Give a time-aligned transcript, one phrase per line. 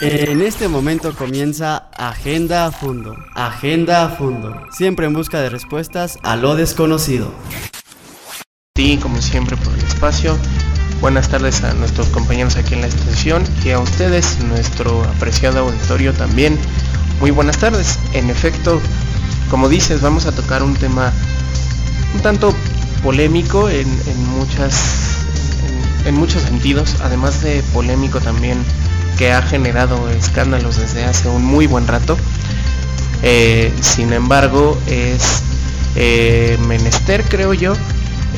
[0.00, 3.16] En este momento comienza Agenda a Fundo.
[3.34, 4.62] Agenda a Fundo.
[4.70, 7.32] Siempre en busca de respuestas a lo desconocido.
[8.76, 10.36] Sí, como siempre por el espacio.
[11.00, 16.12] Buenas tardes a nuestros compañeros aquí en la estación y a ustedes, nuestro apreciado auditorio
[16.12, 16.58] también.
[17.20, 17.98] Muy buenas tardes.
[18.12, 18.80] En efecto,
[19.50, 21.12] como dices, vamos a tocar un tema
[22.14, 22.54] un tanto
[23.02, 23.88] polémico en,
[24.36, 25.24] muchas
[26.04, 28.58] en muchos sentidos, además de polémico también
[29.18, 32.16] que ha generado escándalos desde hace un muy buen rato.
[33.22, 35.42] Eh, sin embargo, es
[35.94, 37.74] eh, menester, creo yo,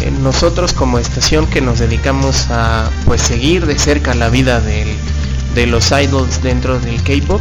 [0.01, 5.67] eh, nosotros como estación que nos dedicamos a pues seguir de cerca la vida de
[5.67, 7.41] los idols dentro del K-pop,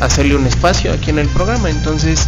[0.00, 1.68] hacerle un espacio aquí en el programa.
[1.68, 2.26] Entonces,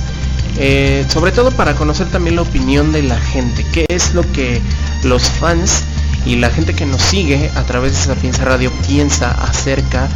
[1.09, 4.61] sobre todo para conocer también la opinión de la gente, qué es lo que
[5.05, 5.85] los fans
[6.29, 10.11] y la gente que nos sigue a través de Sapienza Radio piensa acerca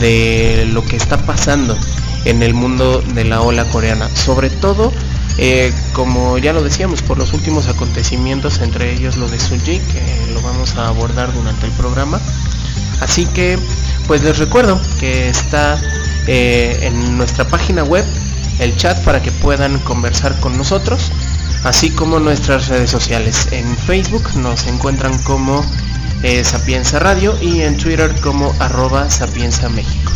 [0.00, 1.78] de lo que está pasando
[2.24, 4.10] en el mundo de la ola coreana.
[4.16, 4.92] Sobre todo,
[5.38, 10.32] eh, como ya lo decíamos, por los últimos acontecimientos, entre ellos lo de Sunji, que
[10.34, 12.20] lo vamos a abordar durante el programa.
[13.00, 13.56] Así que,
[14.08, 15.80] pues les recuerdo que está
[16.26, 18.04] eh, en nuestra página web
[18.58, 21.12] el chat para que puedan conversar con nosotros
[21.66, 23.48] así como nuestras redes sociales.
[23.50, 25.64] En Facebook nos encuentran como
[26.22, 30.12] eh, Sapienza Radio y en Twitter como arroba Sapienza México.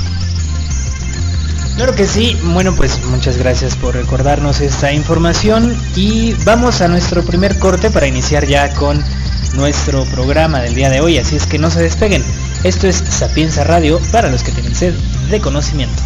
[1.74, 7.22] Claro que sí, bueno pues muchas gracias por recordarnos esta información y vamos a nuestro
[7.24, 9.02] primer corte para iniciar ya con
[9.54, 12.22] nuestro programa del día de hoy, así es que no se despeguen.
[12.62, 14.94] Esto es Sapienza Radio para los que tienen sed
[15.30, 16.00] de conocimiento.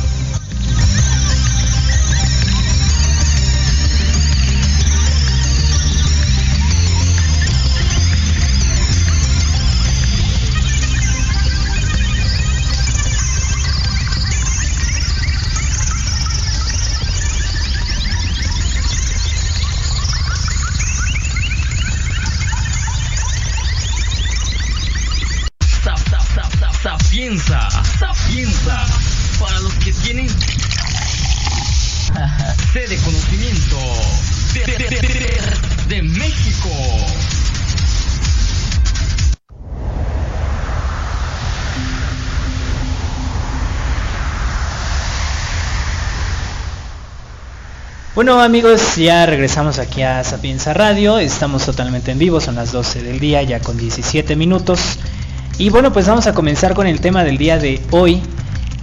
[48.15, 53.03] Bueno amigos, ya regresamos aquí a Sapienza Radio, estamos totalmente en vivo, son las 12
[53.03, 55.01] del día, ya con 17 minutos.
[55.59, 58.23] Y bueno, pues vamos a comenzar con el tema del día de hoy,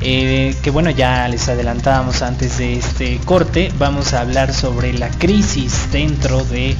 [0.01, 5.07] eh, que bueno, ya les adelantábamos antes de este corte, vamos a hablar sobre la
[5.11, 6.75] crisis dentro de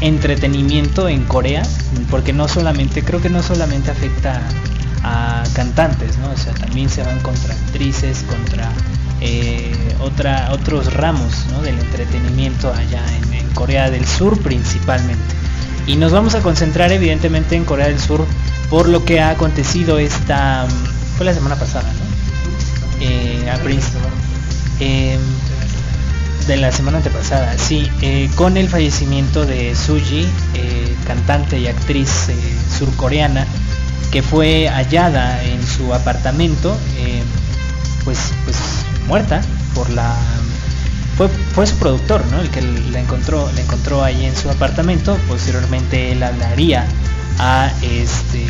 [0.00, 1.62] entretenimiento en Corea,
[2.10, 4.42] porque no solamente, creo que no solamente afecta
[5.04, 6.32] a cantantes, ¿no?
[6.32, 8.72] O sea, también se van contra actrices, contra
[9.20, 9.70] eh,
[10.00, 15.34] otra, otros ramos del entretenimiento allá en, Corea del Sur principalmente.
[15.86, 18.24] Y nos vamos a concentrar evidentemente en Corea del Sur
[18.70, 20.66] por lo que ha acontecido esta...
[21.16, 23.04] fue la semana pasada, ¿no?
[23.04, 23.44] Eh,
[24.78, 25.18] eh,
[26.46, 27.90] de la semana antepasada, sí,
[28.36, 30.26] con el fallecimiento de Suji,
[31.06, 32.28] cantante y actriz
[32.78, 33.46] surcoreana,
[34.10, 36.76] que fue hallada en su apartamento,
[38.04, 39.40] pues, pues muerta
[39.74, 40.14] por la
[41.16, 42.40] fue, fue su productor, ¿no?
[42.40, 45.18] El que la encontró, la encontró ahí en su apartamento.
[45.28, 46.86] Posteriormente él hablaría
[47.38, 48.46] a este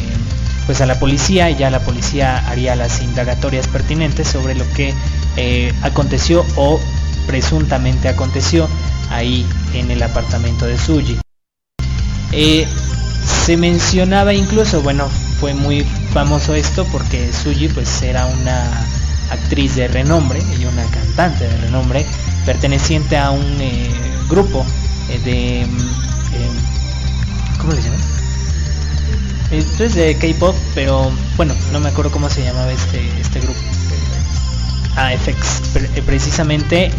[0.66, 4.94] pues a la policía y ya la policía haría las indagatorias pertinentes sobre lo que
[5.36, 6.78] eh, aconteció o
[7.26, 8.68] presuntamente aconteció
[9.10, 9.44] ahí
[9.74, 11.18] en el apartamento de Suji.
[12.30, 12.68] Eh,
[13.44, 15.08] se mencionaba incluso, bueno,
[15.40, 18.70] fue muy famoso esto porque Suji pues era una
[19.30, 22.04] actriz de renombre y una cantante de renombre,
[22.44, 23.90] perteneciente a un eh,
[24.28, 24.64] grupo
[25.08, 25.60] eh, de...
[25.62, 25.66] Eh,
[27.58, 28.00] ¿Cómo le llaman?
[29.50, 33.58] Esto es de K-pop, pero bueno, no me acuerdo cómo se llamaba este, este grupo.
[34.96, 36.90] A FX, precisamente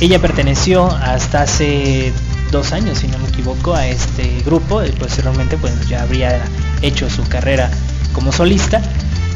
[0.00, 2.12] ella perteneció hasta hace
[2.50, 4.82] dos años, si no me equivoco, a este grupo.
[4.84, 6.40] Y posteriormente, pues ya habría
[6.82, 7.70] hecho su carrera
[8.12, 8.82] como solista.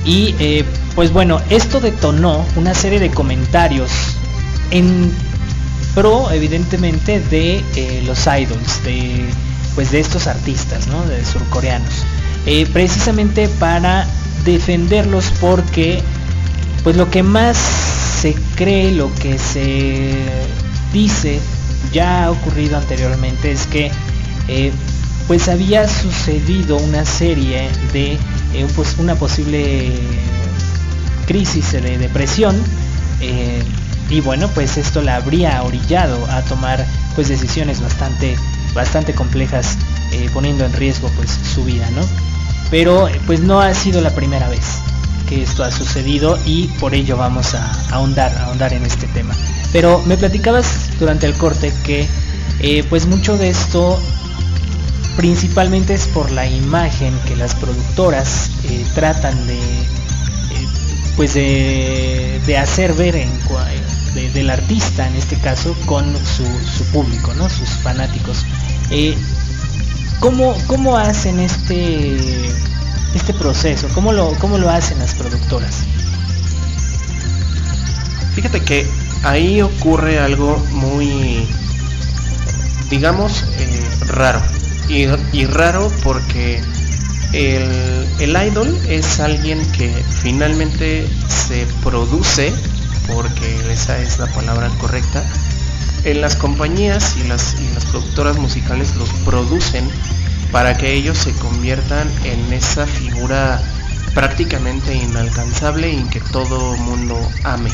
[0.05, 0.35] Y
[0.95, 3.91] pues bueno, esto detonó una serie de comentarios
[4.71, 5.13] en
[5.95, 9.25] pro, evidentemente, de eh, los idols, de,
[9.75, 11.05] pues de estos artistas, ¿no?
[11.07, 12.05] De surcoreanos.
[12.47, 14.07] Eh, precisamente para
[14.45, 16.03] defenderlos porque,
[16.83, 17.57] pues lo que más
[18.21, 20.13] se cree, lo que se
[20.93, 21.41] dice,
[21.93, 23.91] ya ha ocurrido anteriormente, es que
[24.49, 24.73] eh,
[25.27, 28.19] pues había sucedido una serie de
[28.75, 29.93] pues una posible
[31.27, 32.57] crisis de depresión
[33.21, 33.63] eh,
[34.11, 36.85] y bueno pues esto la habría orillado a tomar
[37.15, 38.37] pues decisiones bastante
[38.75, 39.77] bastante complejas
[40.13, 42.03] eh, poniendo en riesgo pues su vida no
[42.71, 44.79] pero pues no ha sido la primera vez
[45.29, 49.35] que esto ha sucedido y por ello vamos a ahondar ahondar en este tema.
[49.73, 50.67] Pero me platicabas
[50.99, 52.07] durante el corte que
[52.89, 54.01] pues mucho de esto
[55.17, 59.89] principalmente es por la imagen que las productoras eh, tratan de eh,
[61.17, 63.31] pues de, hacer ver en,
[64.33, 66.45] del artista en este caso con su,
[66.93, 68.45] público no sus fanáticos.
[68.91, 69.17] Eh,
[70.21, 72.17] ¿cómo, hacen este
[73.15, 75.85] este proceso cómo lo cómo lo hacen las productoras
[78.35, 78.89] fíjate que
[79.23, 81.47] ahí ocurre algo muy
[82.91, 83.45] digamos
[84.09, 84.41] raro
[84.89, 86.61] y, raro porque
[87.33, 89.91] el, el, idol es alguien que
[90.23, 92.53] finalmente se produce,
[93.07, 95.25] porque esa es la palabra correcta,
[96.05, 99.89] en las compañías y las, y las productoras musicales los producen
[100.53, 103.61] para que ellos se conviertan en esa figura
[104.15, 107.71] prácticamente inalcanzable y que todo mundo ame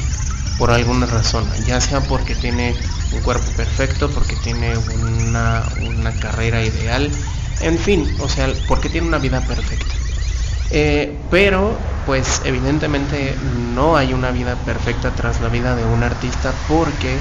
[0.61, 2.75] por alguna razón, ya sea porque tiene
[3.15, 5.65] un cuerpo perfecto, porque tiene una,
[6.21, 7.11] carrera ideal,
[7.63, 9.95] en fin, o sea, porque tiene una vida perfecta.
[10.71, 13.35] Eh, pero, pues evidentemente
[13.75, 17.17] no hay una vida perfecta tras la vida de un artista porque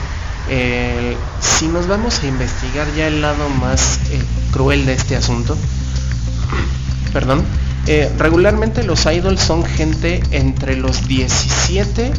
[0.50, 4.22] eh, si nos vamos a investigar ya el lado más eh,
[4.52, 5.56] cruel de este asunto,
[7.14, 7.46] perdón,
[8.18, 12.12] regularmente los idols son gente entre los 17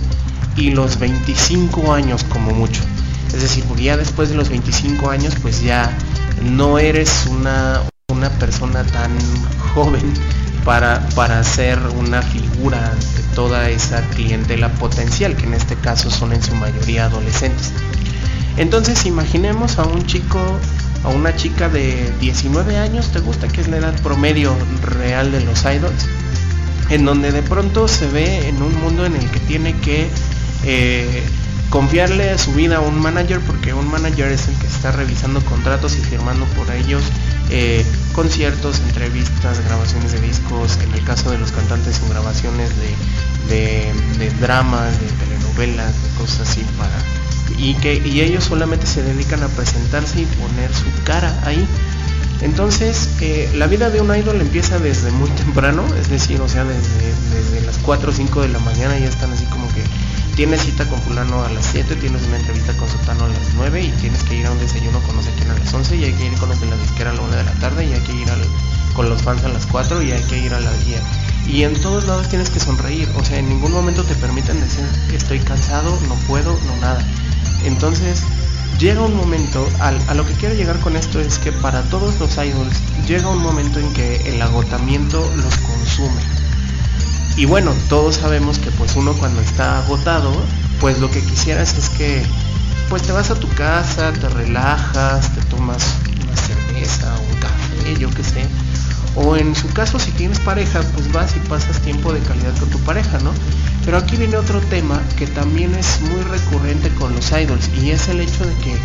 [0.61, 2.83] y los 25 años como mucho.
[3.29, 5.91] Es decir, porque ya después de los 25 años pues ya
[6.43, 9.11] no eres una, una persona tan
[9.75, 10.13] joven
[10.65, 16.35] para, para ser una figura ante toda esa clientela potencial, que en este caso son
[16.35, 17.73] en su mayoría adolescentes.
[18.59, 20.39] Entonces imaginemos a un chico,
[21.05, 25.41] a una chica de 19 años, ¿te gusta que es la edad promedio real de
[25.41, 26.07] los idols?
[26.91, 30.11] En donde de pronto se ve en un mundo en el que tiene que
[30.65, 31.25] eh,
[31.71, 35.97] confiarle su vida a un manager porque un manager es el que está revisando contratos
[35.97, 37.03] y firmando por ellos
[37.49, 42.71] eh, conciertos, entrevistas, grabaciones de discos, en el caso de los cantantes son grabaciones
[43.49, 43.93] de,
[44.41, 46.93] dramas, de telenovelas, de cosas así para
[47.57, 51.67] y que y ellos solamente se dedican a presentarse y poner su cara ahí.
[52.43, 56.65] Entonces, eh, la vida de un idol empieza desde muy temprano, es decir, o sea,
[56.65, 59.83] desde, desde las 4 o 5 de la mañana ya están así como que
[60.41, 63.83] tienes cita con fulano a las 7, tienes una entrevista con sotano a las 9
[63.83, 66.05] y tienes que ir a un desayuno con no sé quién a las 11 y
[66.05, 67.93] hay que ir con los de la disquera a la 1 de la tarde y
[67.93, 68.27] hay que ir
[68.95, 71.03] con los fans a las 4 y hay que ir a la guía.
[71.47, 74.87] Y en todos lados tienes que sonreír, o sea, en ningún momento te permiten decir
[75.13, 77.05] estoy cansado, no puedo, no nada.
[77.67, 78.23] Entonces,
[78.79, 82.39] llega un momento, a lo que quiero llegar con esto es que para todos los
[82.39, 86.40] idols llega un momento en que el agotamiento los consume
[87.37, 90.33] y bueno, todos sabemos que pues uno cuando está agotado,
[90.81, 92.23] pues lo que quisieras es que
[92.89, 98.11] pues te vas a tu casa, te relajas, te tomas una cerveza un café, yo
[98.11, 98.47] qué sé.
[99.15, 102.69] O en su caso si tienes pareja, pues vas y pasas tiempo de calidad con
[102.71, 103.33] tu pareja, ¿no?
[103.85, 108.09] Pero aquí viene otro tema que también es muy recurrente con los idols y es
[108.09, 108.77] el hecho de que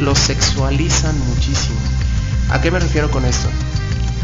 [0.00, 1.78] los sexualizan muchísimo.
[2.50, 3.48] ¿A qué me refiero con esto?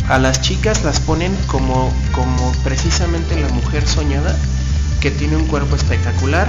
[0.08, 4.36] A las chicas las ponen como, como precisamente la mujer soñada
[5.00, 6.48] que tiene un cuerpo espectacular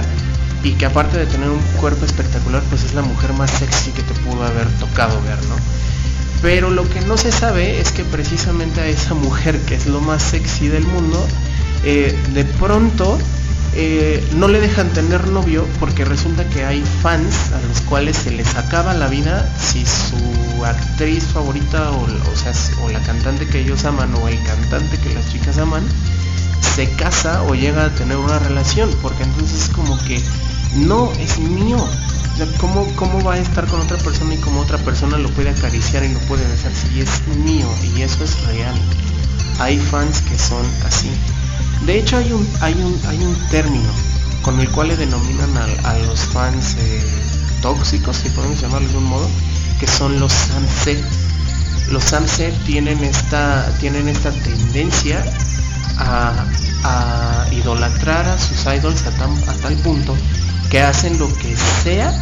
[0.62, 4.02] y que aparte de tener un cuerpo espectacular pues es la mujer más sexy que
[4.02, 5.56] te pudo haber tocado ver, ¿no?
[6.42, 10.00] Pero lo que no se sabe es que precisamente a esa mujer que es lo
[10.00, 11.26] más sexy del mundo,
[11.84, 13.18] eh, de pronto
[13.74, 18.30] eh, no le dejan tener novio porque resulta que hay fans a los cuales se
[18.30, 22.06] les acaba la vida si su actriz favorita o,
[22.84, 25.84] o la cantante que ellos aman o el cantante que las chicas aman
[26.74, 30.20] se casa o llega a tener una relación porque entonces es como que
[30.76, 31.78] no es mío.
[31.78, 35.28] O sea, ¿cómo, ¿cómo va a estar con otra persona y como otra persona lo
[35.30, 38.74] puede acariciar y lo puede besar si es mío y eso es real
[39.60, 41.10] hay fans que son así
[41.86, 43.90] de hecho hay un, hay un, hay un término
[44.42, 45.50] con el cual le denominan
[45.84, 47.02] a, los fans eh,
[47.60, 49.28] tóxicos, si podemos llamarlo de un modo,
[49.78, 51.02] que son los sunset.
[51.90, 55.24] Los sunset tienen esta, tienen esta tendencia
[55.98, 56.46] a,
[57.52, 59.10] idolatrar a sus idols a,
[59.50, 60.16] a tal punto
[60.70, 62.18] que hacen lo que sea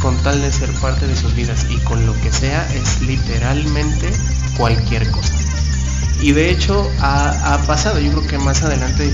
[0.00, 4.10] con tal de ser parte de sus vidas y con lo que sea es literalmente
[4.56, 5.49] cualquier cosa.
[6.22, 9.10] Y de hecho ha, pasado, yo creo que más adelante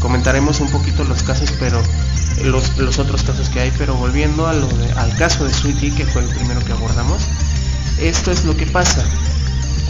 [0.00, 1.80] comentaremos un poquito los casos, pero
[2.44, 6.62] los, otros casos que hay, pero volviendo al caso de Sweetie, que fue el primero
[6.64, 7.22] que abordamos,
[7.98, 9.04] esto es lo que pasa.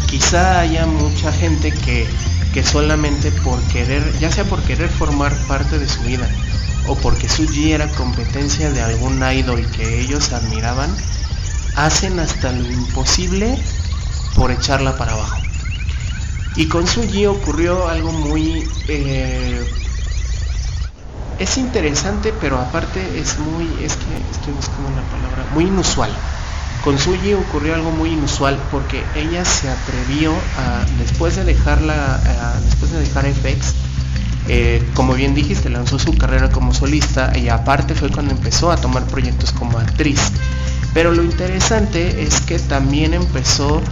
[0.06, 2.06] Quizá haya mucha gente que,
[2.52, 6.28] que solamente por querer, ya sea por querer formar parte de su vida,
[6.86, 10.90] o porque Suji era competencia de algún idol que ellos admiraban,
[11.76, 13.56] hacen hasta lo imposible
[14.34, 15.49] por echarla para abajo.
[16.56, 18.68] Y con Suji ocurrió algo muy...
[18.88, 19.64] Eh,
[21.38, 23.64] es interesante, pero aparte es muy...
[23.82, 25.46] Es que estoy buscando una palabra.
[25.54, 26.10] Muy inusual.
[26.82, 32.18] Con Suji ocurrió algo muy inusual porque ella se atrevió a, después de dejarla,
[32.64, 33.74] después de dejar FX,
[34.48, 38.76] eh, como bien dijiste, lanzó su carrera como solista y aparte fue cuando empezó a
[38.76, 40.32] tomar proyectos como actriz.
[40.94, 43.82] Pero lo interesante es que también empezó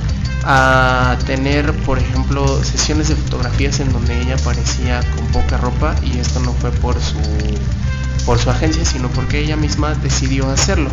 [0.45, 6.19] a tener, por ejemplo, sesiones de fotografías en donde ella aparecía con poca ropa y
[6.19, 7.21] esto no fue por su,
[8.25, 10.91] por su agencia, sino porque ella misma decidió hacerlo.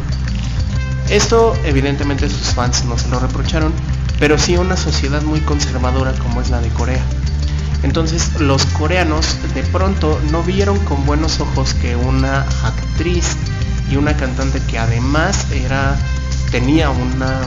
[1.09, 3.71] Esto evidentemente sus fans no se lo reprocharon,
[4.19, 7.03] pero sí una sociedad muy conservadora como es la de Corea.
[7.83, 13.37] Entonces los coreanos de pronto no vieron con buenos ojos que una actriz
[13.91, 15.95] y una cantante que además era
[16.49, 17.41] tenía una,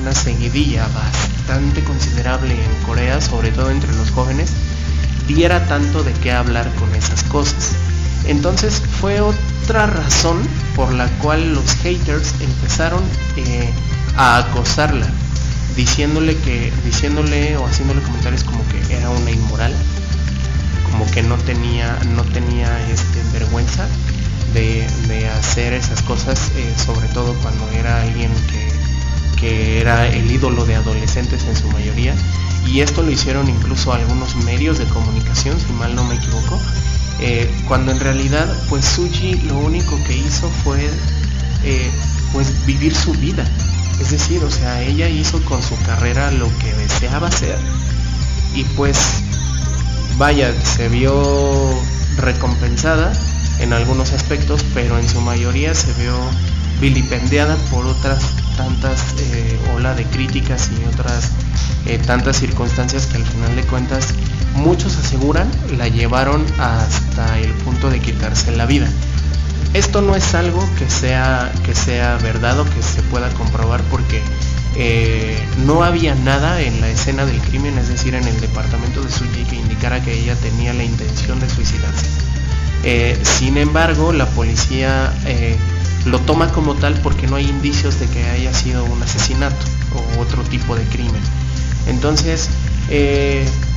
[0.00, 4.52] una seguidilla bastante considerable en Corea, sobre todo entre los jóvenes,
[5.26, 7.72] diera tanto de qué hablar con esas cosas.
[8.26, 10.38] Entonces fue otra razón
[10.76, 13.02] por la cual los haters empezaron
[13.36, 13.70] eh,
[14.16, 15.08] a acosarla
[15.76, 19.74] diciéndole que, diciéndole o haciéndole comentarios como que era una inmoral,
[20.90, 23.86] como que no tenía, no tenía este, vergüenza
[24.54, 24.86] de,
[25.36, 28.73] hacer esas cosas, eh, sobre todo cuando era alguien que,
[29.44, 32.14] que era el ídolo de adolescentes en su mayoría.
[32.66, 36.58] Y esto lo hicieron incluso algunos medios de comunicación, si mal no me equivoco,
[37.20, 40.88] eh, cuando en realidad pues Suji lo único que hizo fue
[41.64, 41.90] eh,
[42.32, 43.44] pues vivir su vida
[44.00, 47.56] es decir, o sea, ella hizo con su carrera lo que deseaba hacer
[48.54, 48.98] y pues
[50.16, 51.80] vaya, se vio
[52.16, 53.12] recompensada
[53.60, 56.14] en algunos aspectos, pero en su mayoría se vio
[56.84, 58.22] vilipendiada por otras
[58.58, 61.30] tantas eh, ola de críticas y otras
[61.86, 64.08] eh, tantas circunstancias que al final de cuentas
[64.54, 68.86] muchos aseguran la llevaron hasta el punto de quitarse la vida.
[69.72, 74.20] Esto no es algo que sea, que sea verdad o que se pueda comprobar porque
[74.76, 79.10] eh, no había nada en la escena del crimen, es decir, en el departamento de
[79.10, 82.06] Suji que indicara que ella tenía la intención de suicidarse.
[82.82, 85.14] Eh, sin embargo, la policía
[86.06, 90.20] lo toma como tal porque no hay indicios de que haya sido un asesinato o
[90.20, 91.22] otro tipo de crimen.
[91.86, 92.48] Entonces,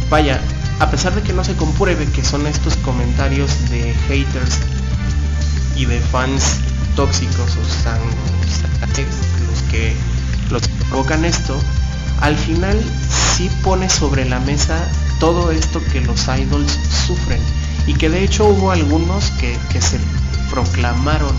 [0.10, 0.42] vaya,
[0.80, 4.60] a pesar de que no se compruebe que son estos comentarios de haters
[5.76, 6.58] y de fans
[6.96, 7.62] tóxicos o
[9.52, 9.96] los que
[10.90, 11.60] provocan esto,
[12.22, 12.80] al final
[13.10, 17.40] sí pone sobre la mesa todo esto que los idols sufren
[17.86, 20.00] y que de hecho hubo algunos que, se
[20.50, 21.36] proclamaron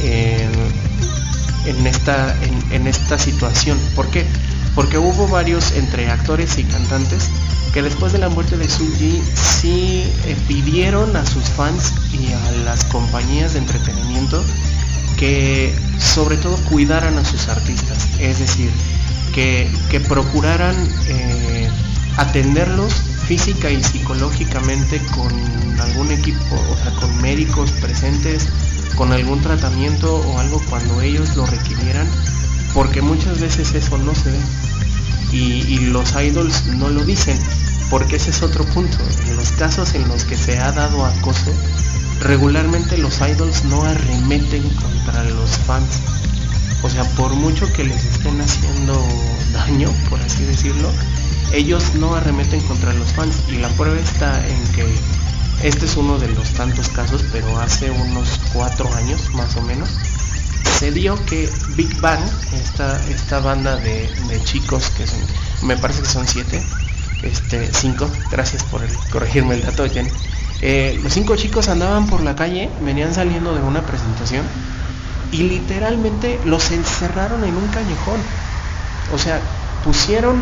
[0.00, 2.36] en, esta,
[2.70, 3.78] en, esta situación.
[3.94, 4.26] ¿Por qué?
[4.74, 7.30] Porque hubo varios entre actores y cantantes
[7.72, 12.50] que después de la muerte de Suji sí eh, pidieron a sus fans y a
[12.64, 14.44] las compañías de entretenimiento
[15.16, 18.70] que sobre todo cuidaran a sus artistas, es decir,
[19.34, 20.76] que, procuraran
[21.08, 21.68] eh,
[22.16, 22.92] atenderlos
[23.26, 25.32] física y psicológicamente con
[25.80, 28.48] algún equipo, o sea, con médicos presentes,
[28.96, 32.08] con algún tratamiento o algo cuando ellos lo requirieran,
[32.72, 34.38] porque muchas veces eso no se ve.
[35.32, 37.36] y los idols no lo dicen
[37.90, 38.98] porque ese es otro punto.
[39.28, 41.52] En los casos en los que se ha dado acoso,
[42.20, 46.00] regularmente los idols no arremeten contra los fans.
[46.82, 49.00] O sea, por mucho que les estén haciendo
[49.52, 50.90] daño, por así decirlo,
[51.52, 53.36] ellos no arremeten contra los fans.
[53.48, 54.84] Y la prueba está en que
[55.64, 59.88] este es uno de los tantos casos, pero hace unos cuatro años más o menos,
[60.78, 62.20] se dio que Big Bang,
[62.52, 65.18] esta, esta banda de, de chicos que son,
[65.62, 66.60] me parece que son siete,
[67.22, 70.06] este, cinco, gracias por corregirme el dato, Jen.
[70.60, 74.44] Eh, los cinco chicos andaban por la calle, venían saliendo de una presentación
[75.32, 78.20] y literalmente los encerraron en un callejón.
[79.14, 79.40] O sea,
[79.82, 80.34] pusieron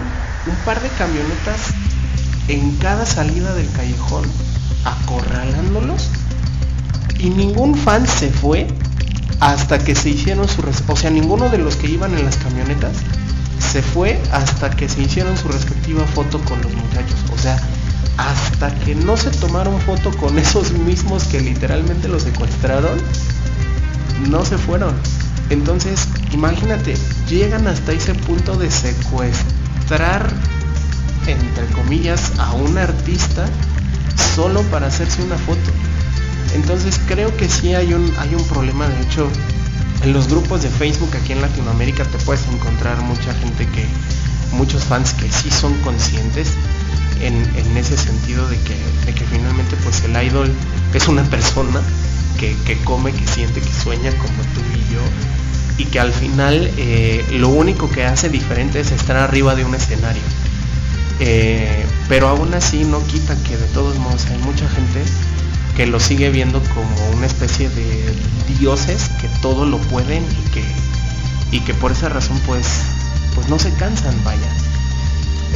[0.47, 1.75] un par de camionetas
[2.49, 4.25] en cada salida del callejón,
[4.85, 6.09] acorralándolos
[7.19, 8.67] y ningún fan se fue
[9.41, 10.62] hasta que se hicieron su...
[10.88, 12.93] O sea, ninguno de los que iban en las camionetas
[13.59, 17.19] se fue hasta que se hicieron su respectiva foto con los muchachos.
[17.33, 17.61] O sea,
[18.19, 22.99] hasta que no se tomaron foto con esos mismos que literalmente los secuestraron,
[24.29, 24.95] no se fueron.
[25.50, 26.95] Entonces, imagínate,
[27.29, 30.33] llegan hasta ese punto de secuestrar,
[31.26, 33.47] entre comillas, a un artista
[34.35, 35.71] solo para hacerse una foto.
[36.54, 39.28] Entonces creo que sí hay un, hay un problema, de hecho,
[40.02, 43.87] en los grupos de Facebook aquí en Latinoamérica te puedes encontrar mucha gente que,
[44.52, 46.52] muchos fans que sí son conscientes
[47.21, 50.52] en, ese sentido de que, que, finalmente pues el idol
[50.92, 51.81] es una persona
[52.38, 55.00] que, come, que siente, que sueña como tú y yo
[55.78, 59.75] y que al final eh, lo único que hace diferente es estar arriba de un
[59.75, 60.23] escenario.
[61.21, 65.02] Eh, pero aún así no quita que de todos modos hay mucha gente
[65.76, 68.14] que lo sigue viendo como una especie de
[68.59, 70.64] dioses que todo lo pueden y que,
[71.50, 72.66] y que por esa razón pues,
[73.35, 74.49] pues no se cansan, vaya.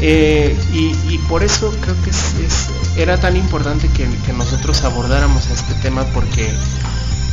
[0.01, 6.53] Eh, y, por eso creo que era tan importante que, nosotros abordáramos este tema porque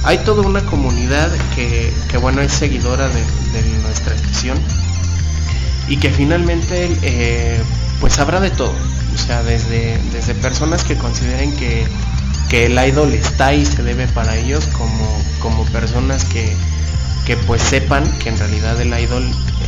[0.03, 1.91] hay toda una comunidad que,
[2.21, 3.23] bueno es seguidora de,
[3.83, 4.57] nuestra estación
[5.89, 7.61] y que finalmente eh,
[7.99, 8.73] pues habrá de todo
[9.13, 11.85] o sea desde, desde personas que consideren que,
[12.49, 16.55] que el idol está y se debe para ellos como, como personas que,
[17.25, 19.23] que pues sepan que en realidad el idol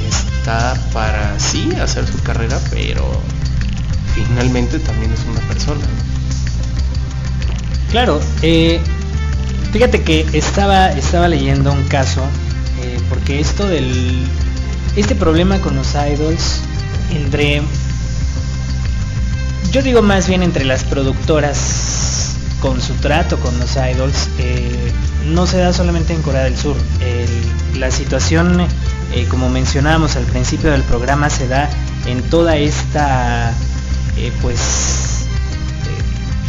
[0.08, 3.22] está para sí hacer su carrera, pero
[4.14, 5.86] finalmente también es una persona.
[7.92, 8.80] Claro, eh,
[9.72, 12.22] fíjate que estaba, estaba leyendo un caso,
[12.82, 14.28] eh, porque esto del.
[14.96, 16.62] Este problema con los idols,
[17.12, 17.62] entre.
[19.72, 24.92] Yo digo más bien entre las productoras con su trato con los idols, eh,
[25.28, 26.76] no se da solamente en Corea del Sur.
[27.78, 28.66] la situación
[29.14, 31.70] eh, como mencionábamos al principio del programa, se da
[32.06, 33.54] en toda esta
[34.18, 35.26] eh, pues,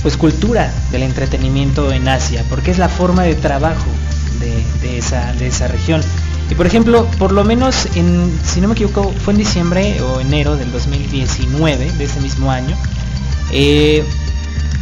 [0.03, 3.87] pues cultura del entretenimiento en Asia, porque es la forma de trabajo
[4.41, 6.01] de, esa, de esa región.
[6.51, 10.21] Y por ejemplo, por lo menos en, si no me equivoco, fue en diciembre o
[10.21, 12.77] enero del 2019, de ese mismo año,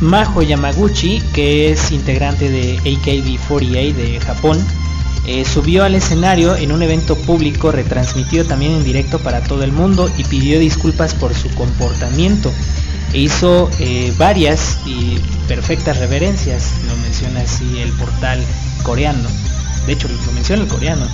[0.00, 4.59] Majo Yamaguchi, que es integrante de AKB48 de Japón,
[5.27, 9.72] eh, subió al escenario en un evento público retransmitido también en directo para todo el
[9.72, 12.53] mundo y pidió disculpas por su comportamiento.
[13.14, 18.38] E hizo eh, varias y perfectas reverencias, lo menciona así el portal
[18.83, 19.29] coreano.
[19.87, 21.07] De hecho, lo menciona el coreano.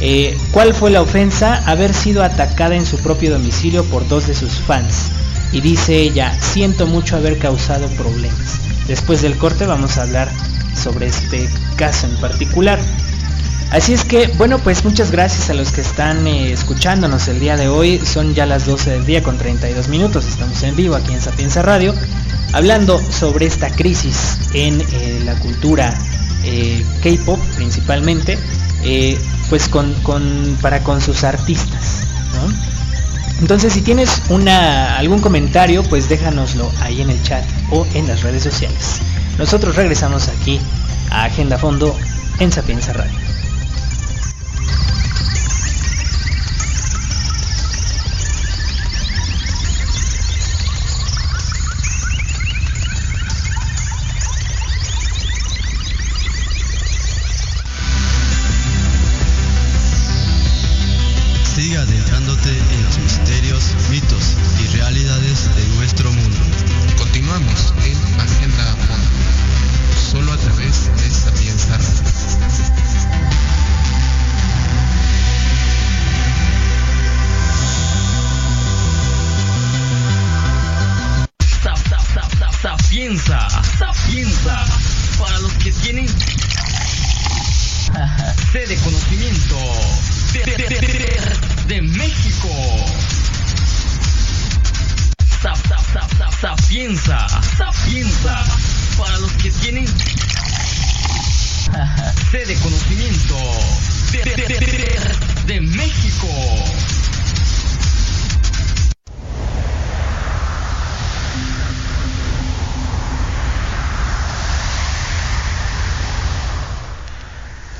[0.00, 1.62] Eh, ¿Cuál fue la ofensa?
[1.66, 5.10] Haber sido atacada en su propio domicilio por dos de sus fans.
[5.54, 8.58] Y dice ella, siento mucho haber causado problemas.
[8.88, 10.28] Después del corte vamos a hablar
[10.74, 12.80] sobre este caso en particular.
[13.70, 17.56] Así es que, bueno, pues muchas gracias a los que están eh, escuchándonos el día
[17.56, 18.00] de hoy.
[18.04, 20.26] Son ya las 12 del día con 32 minutos.
[20.26, 21.94] Estamos en vivo aquí en Sapienza Radio,
[22.52, 25.96] hablando sobre esta crisis en eh, la cultura
[26.42, 28.36] eh, K-pop principalmente,
[29.50, 29.94] pues con,
[30.60, 32.04] para con sus artistas.
[33.40, 38.22] Entonces, si tienes una, algún comentario, pues déjanoslo ahí en el chat o en las
[38.22, 39.00] redes sociales.
[39.38, 40.60] Nosotros regresamos aquí
[41.10, 41.96] a Agenda Fondo
[42.38, 43.33] en Sapienza Radio.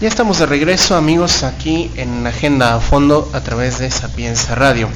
[0.04, 4.86] Ya estamos de regreso amigos aquí en Agenda a Fondo a través de Sapienza Radio.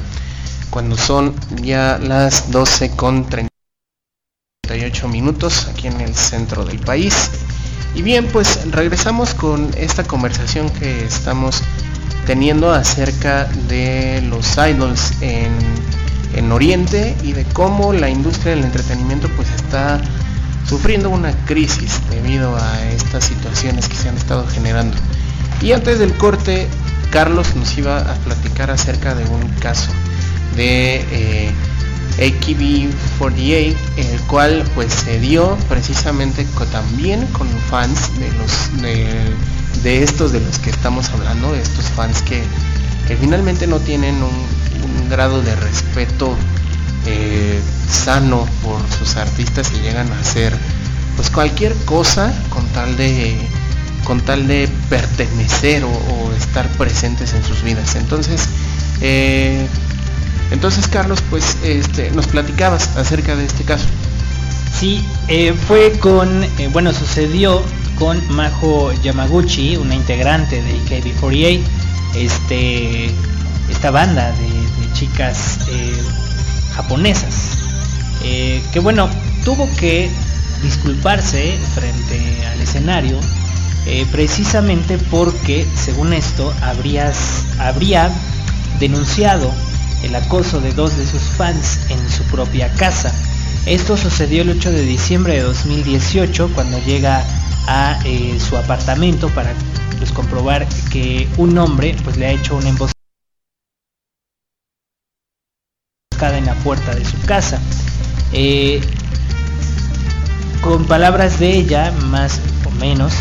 [0.69, 7.31] Cuando son ya las 12 con 38 minutos aquí en el centro del país.
[7.95, 11.63] Y bien, pues regresamos con esta conversación que estamos
[12.27, 15.57] teniendo acerca de los idols en,
[16.35, 19.99] en Oriente y de cómo la industria del entretenimiento pues está
[20.69, 24.95] sufriendo una crisis debido a estas situaciones que se han estado generando.
[25.61, 26.67] Y antes del corte,
[27.11, 29.91] Carlos nos iba a platicar acerca de un caso
[30.55, 31.51] de eh,
[32.19, 38.81] AKB48, el cual pues se dio precisamente también con fans de los
[39.83, 42.43] de, estos de los que estamos hablando, estos fans que,
[43.19, 44.59] finalmente no tienen un,
[45.09, 46.35] grado de respeto
[47.05, 47.59] eh,
[47.89, 50.53] sano por sus artistas y llegan a hacer
[51.15, 53.37] pues cualquier cosa con tal de
[54.03, 55.89] con tal de pertenecer o,
[56.37, 57.95] estar presentes en sus vidas.
[57.95, 58.47] Entonces,
[59.01, 59.67] eh,
[60.51, 63.85] entonces Carlos, pues este, nos platicabas acerca de este caso.
[64.79, 67.61] Sí, eh, fue con, bueno, sucedió
[67.99, 71.61] con Majo Yamaguchi, una integrante de AKB48,
[72.15, 73.11] este,
[73.69, 75.59] esta banda de, chicas
[76.81, 77.57] japonesas,
[78.21, 79.09] que bueno,
[79.43, 80.09] tuvo que
[80.61, 83.19] disculparse frente al escenario
[83.85, 88.11] eh, precisamente porque, según esto, habrías, habría
[88.79, 89.51] denunciado
[90.03, 93.13] el acoso de dos de sus fans en su propia casa.
[93.65, 97.23] Esto sucedió el 8 de diciembre de 2018 cuando llega
[97.67, 99.53] a eh, su apartamento para
[99.97, 102.98] pues, comprobar que un hombre pues, le ha hecho una emboscada
[106.27, 107.59] en la puerta de su casa.
[108.33, 108.81] Eh,
[110.61, 113.13] con palabras de ella, más o menos,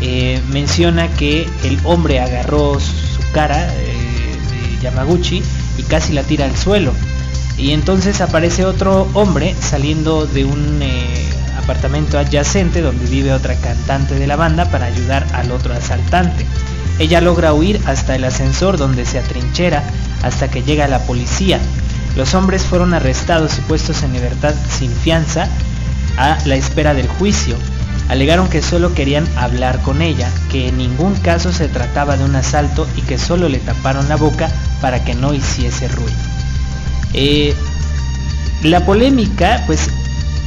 [0.00, 5.42] eh, menciona que el hombre agarró su cara eh, de Yamaguchi
[5.76, 6.92] y casi la tira al suelo.
[7.58, 10.80] Y entonces aparece otro hombre saliendo de un
[11.58, 16.46] apartamento adyacente donde vive otra cantante de la banda para ayudar al otro asaltante.
[16.98, 19.84] Ella logra huir hasta el ascensor donde se atrinchera
[20.22, 21.60] hasta que llega la policía.
[22.18, 25.48] Los hombres fueron arrestados y puestos en libertad sin fianza
[26.18, 27.56] a la espera del juicio
[28.08, 32.34] alegaron que solo querían hablar con ella, que en ningún caso se trataba de un
[32.34, 34.50] asalto y que solo le taparon la boca
[34.80, 36.16] para que no hiciese ruido.
[37.14, 37.54] Eh,
[38.62, 39.88] la polémica pues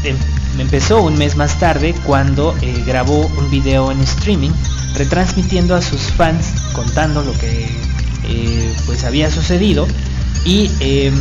[0.04, 0.18] em,
[0.60, 4.52] empezó un mes más tarde cuando eh, grabó un video en streaming
[4.96, 7.70] retransmitiendo a sus fans contando lo que
[8.26, 9.88] eh, pues había sucedido
[10.46, 11.14] y em,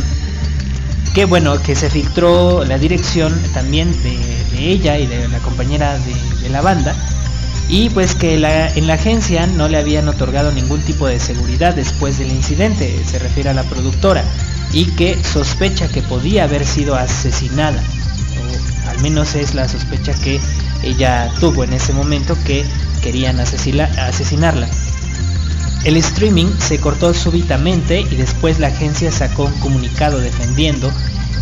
[1.13, 4.17] que bueno, que se filtró la dirección también de,
[4.57, 6.95] ella y de la compañera de, la banda
[7.69, 12.19] y pues que en la agencia no le habían otorgado ningún tipo de seguridad después
[12.19, 14.25] del incidente, se refiere a la productora,
[14.73, 17.81] y que sospecha que podía haber sido asesinada,
[18.85, 20.41] o al menos es la sospecha que
[20.83, 22.65] ella tuvo en ese momento que
[23.01, 24.67] querían asesinarla.
[25.83, 30.93] El streaming se cortó súbitamente y después la agencia sacó un comunicado defendiendo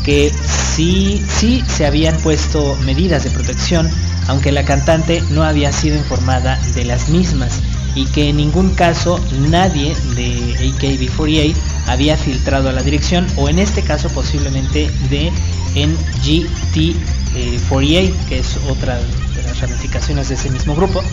[0.04, 0.32] que
[0.76, 3.90] sí, sí se habían puesto medidas de protección,
[4.28, 7.60] aunque la cantante no había sido informada de las mismas
[7.96, 11.54] y que en ningún caso nadie de AKB48
[11.88, 15.34] había filtrado a la dirección o en este caso posiblemente de
[15.76, 21.04] NGT48 que es otra de las ramificaciones de ese mismo grupo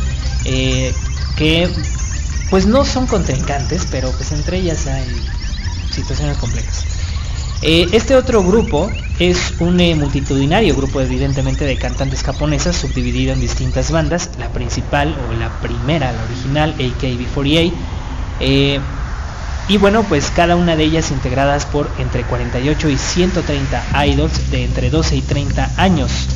[0.44, 0.94] eh,
[1.36, 1.68] que
[2.50, 5.06] pues no son contrincantes, pero pues entre ellas hay
[5.90, 6.84] situaciones complejas.
[7.62, 13.40] Eh, este otro grupo es un eh, multitudinario grupo evidentemente de cantantes japonesas subdividido en
[13.40, 17.72] distintas bandas, la principal o la primera, la original, AKB48,
[18.40, 18.80] eh,
[19.68, 24.64] y bueno, pues cada una de ellas integradas por entre 48 y 130 idols de
[24.64, 26.28] entre 12 y 30 años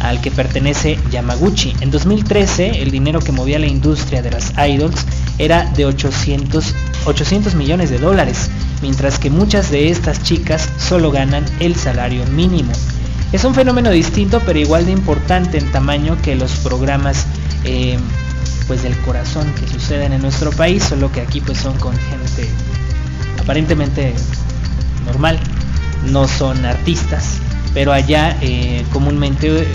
[0.00, 1.74] al que pertenece Yamaguchi.
[1.80, 5.04] En 2013 el dinero que movía la industria de las idols
[5.38, 8.50] era de 800, 800 millones de dólares,
[8.82, 12.72] mientras que muchas de estas chicas solo ganan el salario mínimo.
[13.32, 17.26] Es un fenómeno distinto pero igual de importante en tamaño que los programas
[17.64, 17.98] eh,
[18.66, 22.48] pues del corazón que suceden en nuestro país, solo que aquí pues son con gente
[23.40, 24.12] aparentemente
[25.04, 25.38] normal,
[26.10, 27.38] no son artistas,
[27.76, 29.66] pero allá eh, comúnmente eh,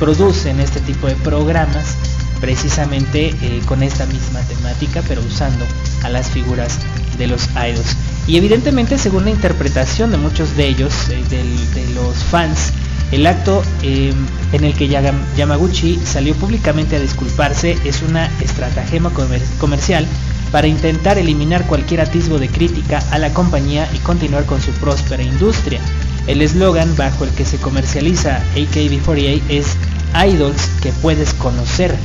[0.00, 1.94] producen este tipo de programas
[2.40, 5.64] precisamente eh, con esta misma temática, pero usando
[6.02, 6.80] a las figuras
[7.16, 7.96] de los idols.
[8.26, 12.72] Y evidentemente, según la interpretación de muchos de ellos, de los fans,
[13.12, 19.12] el acto en el que Yamaguchi salió públicamente a disculparse es una estratagema
[19.60, 20.08] comercial
[20.52, 25.22] para intentar eliminar cualquier atisbo de crítica a la compañía y continuar con su próspera
[25.22, 25.80] industria.
[26.26, 29.76] El eslogan bajo el que se comercializa AKB48 es
[30.14, 31.96] Idols que puedes conocer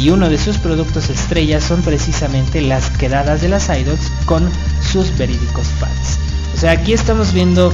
[0.00, 4.48] y uno de sus productos estrellas son precisamente las quedadas de las idols con
[4.80, 6.18] sus verídicos fans.
[6.54, 7.72] O sea, aquí estamos viendo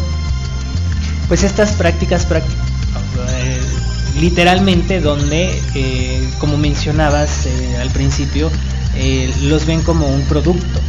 [1.28, 3.60] pues estas prácticas eh,
[4.20, 8.50] literalmente donde, eh, como mencionabas eh, al principio,
[9.42, 10.80] los ven como un producto,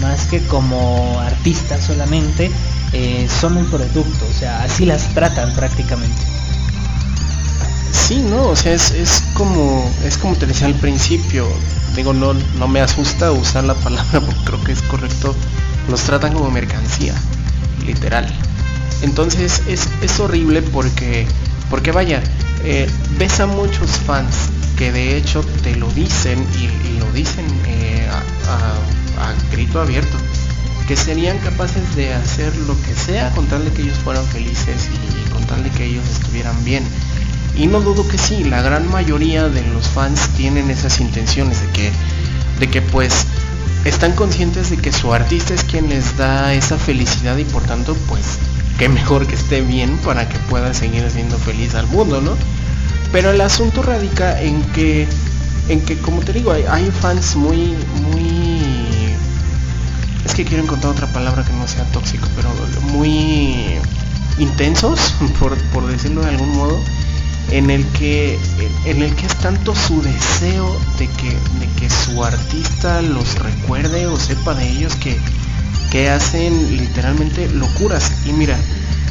[0.00, 2.50] más que como artistas solamente,
[3.40, 6.38] son un producto, o sea, así las tratan prácticamente.
[7.92, 11.46] Sí, no, o sea, es, es como es como te decía al principio,
[11.94, 15.34] digo, no, no me asusta usar la palabra porque creo que es correcto,
[15.90, 17.14] los tratan como mercancía,
[17.84, 18.26] literal.
[19.02, 21.26] Entonces es, es horrible porque,
[21.70, 22.22] porque vaya,
[22.64, 28.08] eh, ves a muchos fans que de hecho te lo dicen y, lo dicen eh,
[28.48, 30.16] a, grito abierto,
[30.86, 34.88] que serían capaces de hacer lo que sea con tal de que ellos fueran felices
[34.88, 36.84] y, con tal de que ellos estuvieran bien.
[37.56, 41.66] Y no dudo que sí, la gran mayoría de los fans tienen esas intenciones de
[41.72, 41.92] que,
[42.60, 43.26] de que pues
[43.84, 47.96] están conscientes de que su artista es quien les da esa felicidad y por tanto
[48.08, 48.38] pues
[48.78, 52.36] qué mejor que esté bien para que pueda seguir siendo feliz al mundo, ¿no?
[53.12, 55.06] Pero el asunto radica en que,
[55.68, 57.74] en que como te digo, hay, fans muy,
[58.12, 59.08] muy...
[60.24, 62.50] Es que quiero encontrar otra palabra que no sea tóxico, pero
[62.92, 63.78] muy
[64.38, 66.78] intensos, por, por decirlo de algún modo,
[67.50, 68.38] en el que
[68.84, 74.06] en el que es tanto su deseo de que, de que su artista los recuerde
[74.06, 75.18] o sepa de ellos que,
[75.90, 78.12] que hacen literalmente locuras.
[78.26, 78.58] Y mira,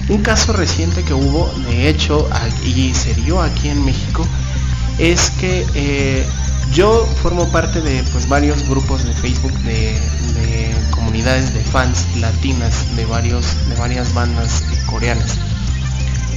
[0.10, 2.30] un caso reciente que hubo, de hecho,
[2.64, 4.26] y se dio aquí en México,
[4.98, 6.26] es que eh,
[6.72, 9.96] yo formo parte de pues, varios grupos de Facebook de,
[10.92, 15.38] comunidades de fans latinas de, varios, de varias bandas coreanas.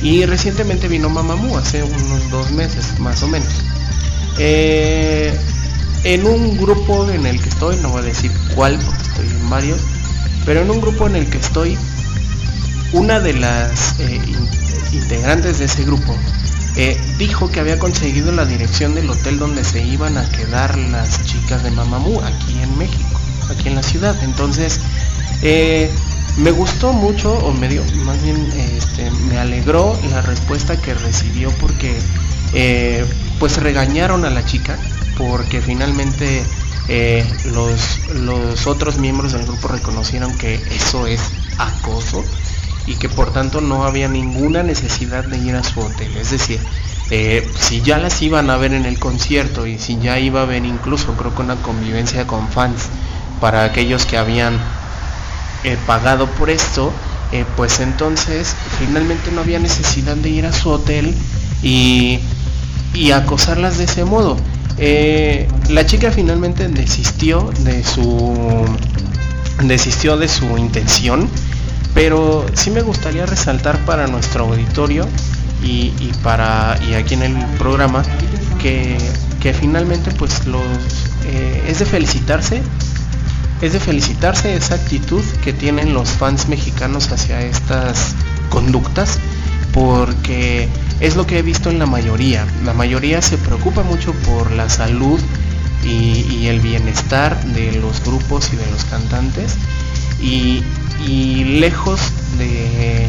[0.03, 3.49] Y recientemente vino Mamamoo, hace unos dos meses más o menos.
[4.39, 5.39] Eh,
[6.05, 9.51] en un grupo en el que estoy, no voy a decir cuál porque estoy en
[9.51, 9.81] varios,
[10.47, 11.77] pero en un grupo en el que estoy,
[12.93, 14.21] una de las eh,
[14.93, 16.17] integrantes de ese grupo
[16.77, 21.25] eh, dijo que había conseguido la dirección del hotel donde se iban a quedar las
[21.25, 24.17] chicas de Mamamoo aquí en México, aquí en la ciudad.
[24.23, 24.81] Entonces,
[25.43, 25.91] eh,
[26.39, 31.51] me gustó mucho, o me dio, más bien este, me alegró la respuesta que recibió
[31.61, 31.99] porque
[33.39, 34.77] pues regañaron a la chica
[35.17, 36.43] porque finalmente
[36.89, 41.21] eh, los otros miembros del grupo reconocieron que eso es
[41.57, 42.25] acoso
[42.91, 46.17] y que por tanto no había ninguna necesidad de ir a su hotel.
[46.17, 46.59] Es decir,
[47.11, 50.43] eh, si ya las iban a ver en el concierto y si ya iba a
[50.43, 52.89] haber incluso creo que una convivencia con fans
[53.41, 54.59] para aquellos que habían
[55.63, 56.93] eh, pagado por esto,
[57.57, 61.15] pues entonces finalmente no había necesidad de ir a su hotel
[61.63, 62.19] y,
[62.93, 64.37] y acosarlas de ese modo.
[64.79, 68.35] Eh, la chica finalmente desistió de su
[69.63, 71.29] desistió de su intención,
[71.95, 75.07] pero sí me gustaría resaltar para nuestro auditorio
[75.63, 75.91] y,
[76.23, 78.03] para y aquí en el programa
[78.61, 78.99] que,
[79.59, 80.63] finalmente pues los
[81.27, 82.63] eh, es de felicitarse
[83.61, 88.15] es de felicitarse esa actitud que tienen los fans mexicanos hacia estas
[88.49, 89.19] conductas
[89.73, 90.69] porque
[91.01, 92.47] es lo que he visto en la mayoría.
[92.65, 95.21] La mayoría se preocupa mucho por la salud
[95.85, 99.57] y, el bienestar de los grupos y de los cantantes
[100.21, 100.63] y,
[101.07, 102.01] lejos
[102.39, 103.09] de,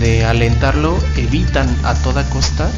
[0.00, 2.70] de alentarlo evitan a toda costa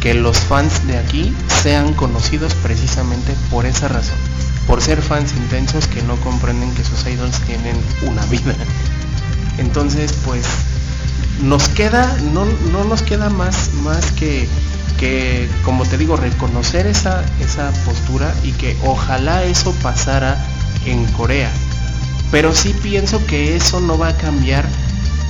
[0.00, 4.16] que los fans de aquí sean conocidos precisamente por esa razón,
[4.66, 8.54] por ser fans intensos que no comprenden que sus idols tienen una vida.
[9.58, 10.44] Entonces, pues
[11.42, 14.48] nos queda, no, no nos queda más, más que,
[14.98, 20.36] que, como te digo, reconocer esa, esa postura y que ojalá eso pasara
[20.84, 21.52] en Corea.
[22.32, 24.66] Pero sí pienso que eso no va a cambiar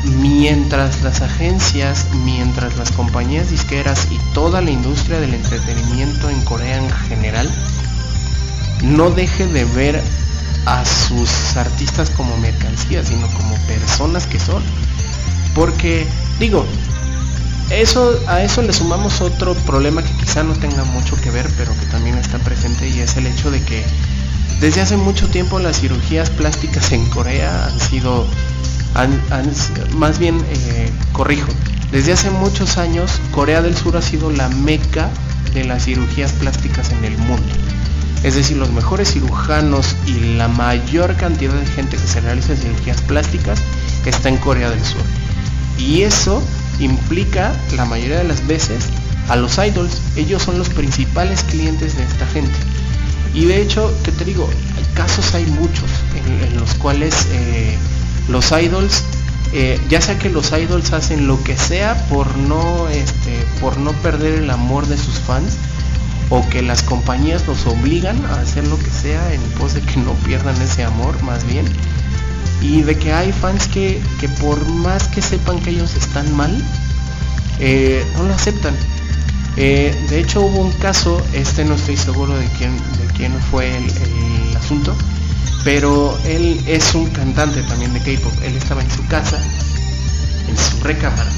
[0.05, 6.79] mientras las agencias, mientras las compañías disqueras y toda la industria del entretenimiento en Corea
[6.79, 7.51] en general
[8.83, 10.03] no deje de ver
[10.67, 14.63] a sus artistas como mercancías, sino como personas que son.
[15.55, 16.07] Porque,
[16.39, 16.65] digo,
[17.71, 21.73] eso, a eso le sumamos otro problema que quizá no tenga mucho que ver, pero
[21.79, 23.85] que también está presente y es el hecho de que
[24.63, 28.25] desde hace mucho tiempo las cirugías plásticas en Corea han sido,
[29.97, 31.49] más bien, eh, corrijo,
[31.91, 35.11] desde hace muchos años Corea del Sur ha sido la meca
[35.53, 37.53] de las cirugías plásticas en el mundo.
[38.23, 43.01] Es decir, los mejores cirujanos y la mayor cantidad de gente que se realiza cirugías
[43.03, 43.61] plásticas
[44.07, 45.03] está en Corea del Sur.
[45.77, 46.41] Y eso
[46.79, 48.85] implica la mayoría de las veces
[49.29, 50.01] a los idols.
[50.15, 52.55] Ellos son los principales clientes de esta gente.
[53.35, 54.49] Y de hecho, que te digo,
[54.95, 55.91] casos hay muchos
[56.27, 57.77] en, los cuales eh,
[58.29, 59.03] los idols
[59.55, 63.93] eh, ya sea que los idols hacen lo que sea por no, este, por no
[63.93, 65.57] perder el amor de sus fans,
[66.31, 69.99] o que las compañías los obligan a hacer lo que sea en pos de que
[69.99, 71.67] no pierdan ese amor, más bien.
[72.63, 76.57] Y de que hay fans que, que por más que sepan que ellos están mal,
[77.61, 78.75] eh, no lo aceptan.
[79.57, 83.77] Eh, de hecho hubo un caso, este no estoy seguro de quién, de quién fue
[83.77, 84.97] el, asunto,
[85.65, 88.33] pero él es un cantante también de K-pop.
[88.43, 89.43] Él estaba en su casa,
[90.49, 91.31] en su recámara,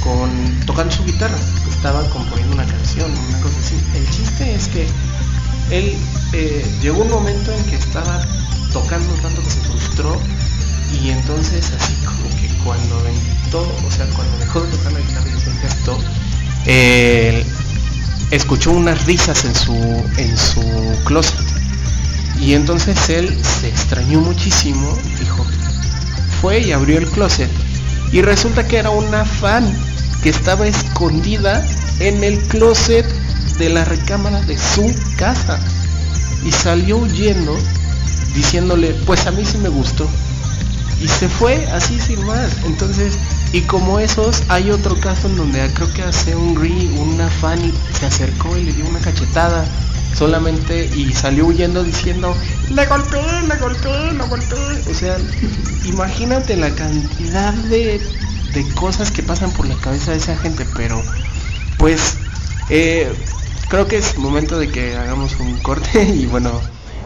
[0.00, 0.30] con,
[0.64, 1.36] tocando su guitarra,
[1.68, 3.76] estaba componiendo una canción, una cosa así.
[3.94, 4.86] El chiste es que
[5.70, 5.96] él
[6.32, 8.24] eh, llegó un momento en que estaba
[8.72, 10.20] tocando tanto que se frustró
[11.02, 13.02] y entonces así como que cuando
[13.50, 15.50] todo, o sea, cuando dejó de tocar la guitarra y se
[18.30, 19.74] escuchó unas risas en su,
[20.16, 20.62] en su
[21.04, 21.40] closet.
[22.40, 25.46] Y entonces él se extrañó muchísimo, dijo,
[26.40, 27.50] fue y abrió el closet.
[28.10, 29.64] Y resulta que era una fan
[30.22, 31.64] que estaba escondida
[32.00, 33.06] en el closet
[33.58, 35.58] de la recámara de su casa.
[36.44, 37.56] Y salió huyendo
[38.34, 40.08] diciéndole, pues a mí sí me gustó.
[41.02, 42.56] Y se fue así sin más.
[42.64, 43.18] Entonces
[43.52, 47.62] y como esos, hay otro caso en donde creo que hace un ri, una fan
[47.62, 49.66] y se acercó y le dio una cachetada
[50.16, 52.34] solamente y salió huyendo diciendo,
[52.70, 54.90] le golpeé, le golpeé, le golpeé.
[54.90, 55.18] O sea,
[55.84, 58.00] imagínate la cantidad de,
[58.54, 61.02] de cosas que pasan por la cabeza de esa gente, pero
[61.76, 62.16] pues
[62.70, 63.12] eh,
[63.68, 66.62] creo que es momento de que hagamos un corte y bueno,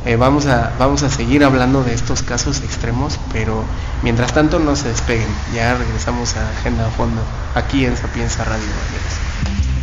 [0.07, 3.65] eh, vamos, a, vamos a seguir hablando de estos casos extremos, pero
[4.03, 5.29] mientras tanto no se despeguen.
[5.55, 7.21] Ya regresamos a Agenda a Fondo,
[7.55, 9.76] aquí en Sapienza Radio.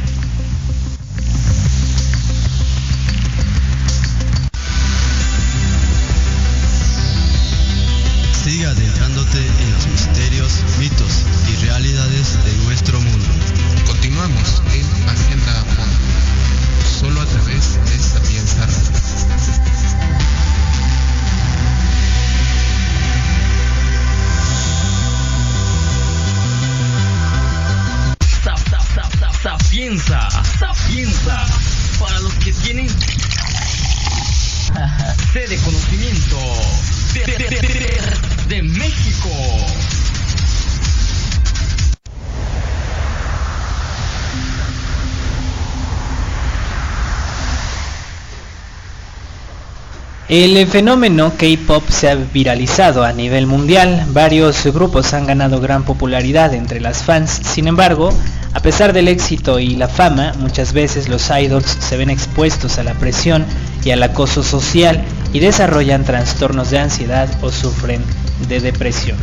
[50.35, 56.55] El fenómeno K-Pop se ha viralizado a nivel mundial, varios grupos han ganado gran popularidad
[56.55, 58.09] entre las fans, sin embargo,
[58.51, 62.83] a pesar del éxito y la fama, muchas veces los idols se ven expuestos a
[62.83, 63.45] la presión
[63.85, 68.01] y al acoso social y desarrollan trastornos de ansiedad o sufren
[68.49, 69.17] de depresión.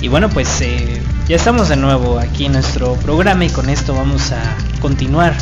[0.00, 3.94] Y bueno, pues eh, ya estamos de nuevo aquí en nuestro programa y con esto
[3.94, 5.36] vamos a continuar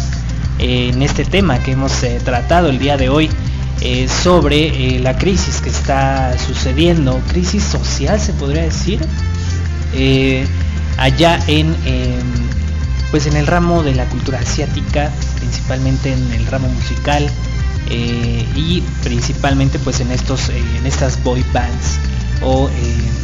[0.58, 3.28] eh, en este tema que hemos eh, tratado el día de hoy
[3.80, 9.00] eh, sobre eh, la crisis que está sucediendo, crisis social se podría decir,
[9.92, 10.46] eh,
[10.96, 12.22] allá en, em,
[13.10, 17.28] pues en el ramo de la cultura asiática, principalmente en el ramo musical
[18.56, 21.98] y principalmente pues en estos, en estas boy bands
[22.40, 22.70] o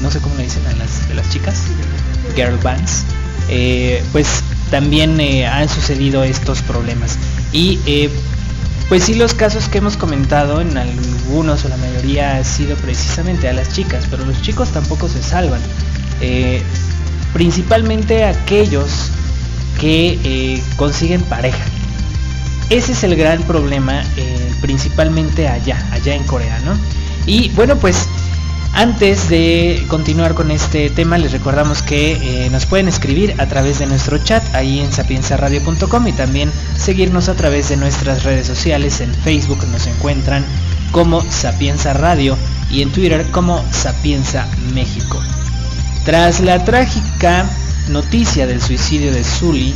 [0.02, 1.62] no sé cómo le dicen a las, de las chicas,
[2.36, 3.04] girl bands,
[4.12, 7.16] pues también han sucedido estos problemas.
[7.52, 7.78] Y
[8.90, 13.48] pues sí, los casos que hemos comentado en algunos o la mayoría ha sido precisamente
[13.48, 15.60] a las chicas, pero los chicos tampoco se salvan.
[16.20, 16.60] Eh,
[17.32, 19.12] principalmente aquellos
[19.80, 21.64] que eh, consiguen pareja.
[22.68, 26.76] Ese es el gran problema, eh, principalmente allá, allá en Corea, ¿no?
[27.26, 28.08] Y bueno, pues
[28.72, 33.78] antes de continuar con este tema, les recordamos que eh, nos pueden escribir a través
[33.78, 39.00] de nuestro chat ahí en sapiensaradio.com y también seguirnos a través de nuestras redes sociales.
[39.00, 40.44] En Facebook nos encuentran
[40.92, 42.36] como Sapienza Radio
[42.70, 45.20] y en Twitter como Sapienza México.
[46.04, 47.44] Tras la trágica
[47.88, 49.74] noticia del suicidio de Zully,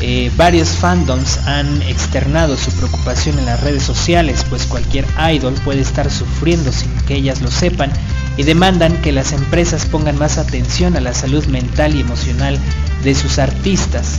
[0.00, 5.80] eh, varios fandoms han externado su preocupación en las redes sociales, pues cualquier idol puede
[5.80, 7.90] estar sufriendo sin que ellas lo sepan
[8.36, 12.58] y demandan que las empresas pongan más atención a la salud mental y emocional
[13.02, 14.18] de sus artistas.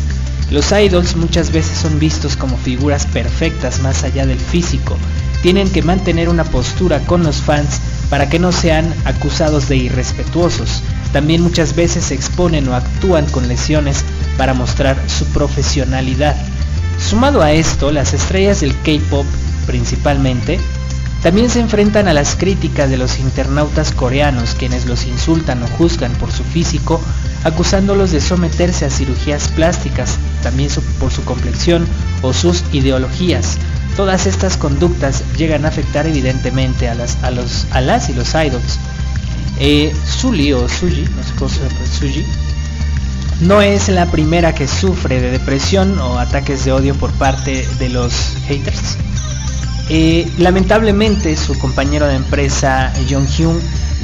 [0.49, 4.97] Los idols muchas veces son vistos como figuras perfectas más allá del físico.
[5.41, 10.81] Tienen que mantener una postura con los fans para que no sean acusados de irrespetuosos.
[11.11, 14.03] También muchas veces se exponen o actúan con lesiones
[14.37, 16.35] para mostrar su profesionalidad.
[16.97, 19.25] Sumado a esto, las estrellas del K-Pop
[19.67, 20.59] principalmente
[21.27, 26.13] también se enfrentan a las críticas de los internautas coreanos, quienes los insultan o juzgan
[26.13, 27.01] por su físico,
[27.43, 30.69] acusándolos de someterse a cirugías plásticas, también
[31.01, 31.85] por su complexión
[32.21, 33.57] o sus ideologías.
[33.97, 37.17] Todas estas conductas llegan a afectar evidentemente a las,
[38.09, 38.79] y los idols.
[39.59, 41.09] Eh, Sully o Suji,
[41.99, 42.25] Suji,
[43.41, 47.89] no es la primera que sufre de depresión o ataques de odio por parte de
[47.89, 48.13] los
[48.47, 48.95] haters.
[49.89, 53.59] Eh, lamentablemente su compañero de empresa Jong Hyun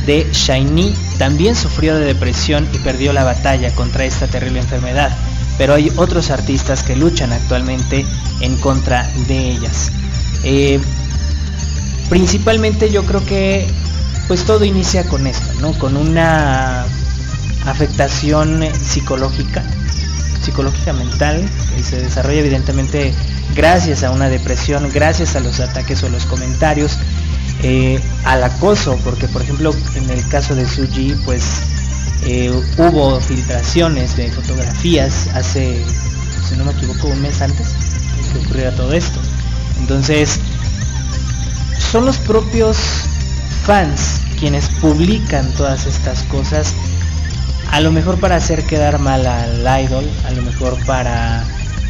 [0.05, 5.11] de Shiny también sufrió de depresión y perdió la batalla contra esta terrible enfermedad,
[5.57, 8.05] pero hay otros artistas que luchan actualmente
[8.39, 9.91] en contra de ellas.
[10.43, 10.79] Eh,
[12.09, 13.67] principalmente yo creo que
[14.27, 15.73] pues todo inicia con esto, ¿no?
[15.73, 16.85] Con una
[17.65, 19.63] afectación psicológica,
[20.41, 21.43] psicológica mental,
[21.75, 23.13] que se desarrolla evidentemente
[23.55, 26.97] gracias a una depresión, gracias a los ataques o los comentarios,
[27.61, 31.43] eh, al acoso, porque por ejemplo en el caso de Suji, pues
[32.25, 35.83] eh, hubo filtraciones de fotografías hace,
[36.47, 37.67] si no me equivoco, un mes antes
[38.31, 39.19] que ocurriera todo esto.
[39.79, 40.39] Entonces,
[41.91, 42.77] son los propios
[43.65, 46.73] fans quienes publican todas estas cosas
[47.71, 51.43] a lo mejor para hacer quedar mal al idol, a lo mejor para,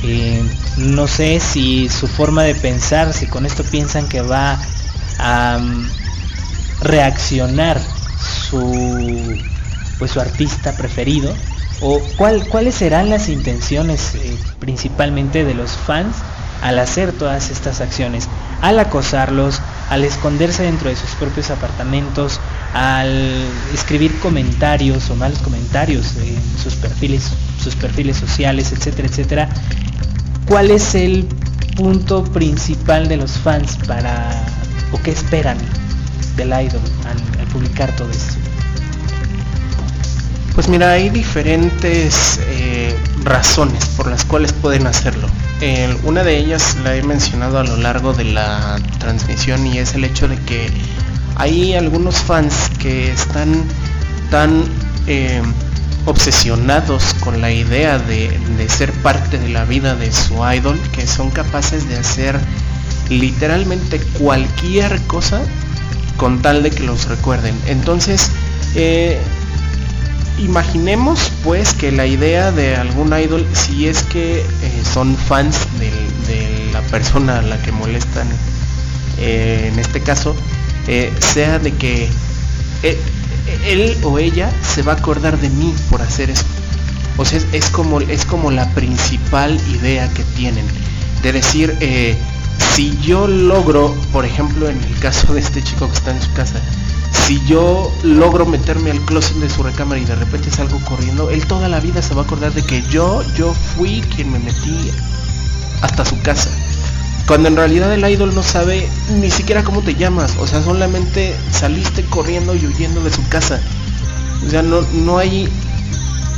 [0.04, 0.44] eh,
[0.78, 4.60] no sé si su forma de pensar, si con esto piensan que va
[5.18, 5.90] a mm,
[6.82, 7.80] reaccionar
[8.50, 9.38] su,
[10.00, 11.34] pues su artista preferido,
[11.82, 16.16] o cuál, cuáles serán las intenciones eh, principalmente de los fans
[16.62, 18.30] al hacer todas estas acciones,
[18.62, 22.40] al acosarlos, al esconderse dentro de sus propios apartamentos,
[22.74, 27.32] al escribir comentarios o malos comentarios en sus perfiles,
[27.62, 29.50] sus perfiles sociales, etcétera, etcétera.
[30.54, 31.28] ¿Cuál es el
[31.76, 34.30] punto principal de los fans para
[34.92, 35.58] o qué esperan
[36.38, 38.36] del idol al, publicar todo esto?
[40.54, 45.28] Pues mira, hay diferentes eh, razones por las cuales pueden hacerlo.
[46.04, 50.04] una de ellas la he mencionado a lo largo de la transmisión y es el
[50.04, 50.70] hecho de que
[51.36, 53.64] hay algunos fans que están
[54.30, 54.66] tan
[55.08, 55.42] eh,
[56.06, 58.38] obsesionados con la idea de,
[58.70, 62.40] ser parte de la vida de su idol que son capaces de hacer
[63.10, 65.42] literalmente cualquier cosa
[66.18, 67.56] con tal de que los recuerden.
[67.68, 68.30] Entonces,
[68.76, 69.20] eh,
[70.40, 74.46] imaginemos pues que la idea de algún idol, si es que eh,
[74.94, 75.92] son fans de,
[76.72, 78.28] la persona a la que molestan,
[79.20, 80.36] en este caso,
[80.88, 82.10] eh, sea de que
[82.84, 82.98] eh,
[83.66, 86.46] él o ella se va a acordar de mí por hacer eso.
[87.18, 90.66] O sea, es, como, es como la principal idea que tienen.
[91.22, 92.18] De decir, eh,
[92.76, 96.34] si yo logro, por ejemplo, en el caso de este chico que está en su
[96.34, 96.60] casa,
[97.12, 101.46] si yo logro meterme al closet de su recámara y de repente salgo corriendo, él
[101.46, 104.92] toda la vida se va a acordar de que yo, yo fui quien me metí
[105.82, 106.50] hasta su casa.
[107.28, 108.88] Cuando en realidad el idol no sabe
[109.22, 110.36] ni siquiera cómo te llamas.
[110.40, 113.62] O sea, solamente saliste corriendo y huyendo de su casa.
[114.46, 115.48] O sea, no, no hay...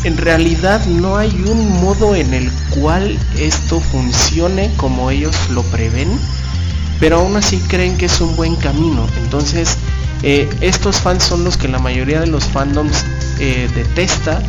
[0.03, 6.19] En realidad no hay un modo en el cual esto funcione como ellos lo prevén.
[6.99, 9.07] Pero aún así creen que es un buen camino.
[9.23, 9.79] Entonces,
[10.21, 13.03] eh, estos fans son los que la mayoría de los fandoms
[13.39, 14.39] eh, detesta.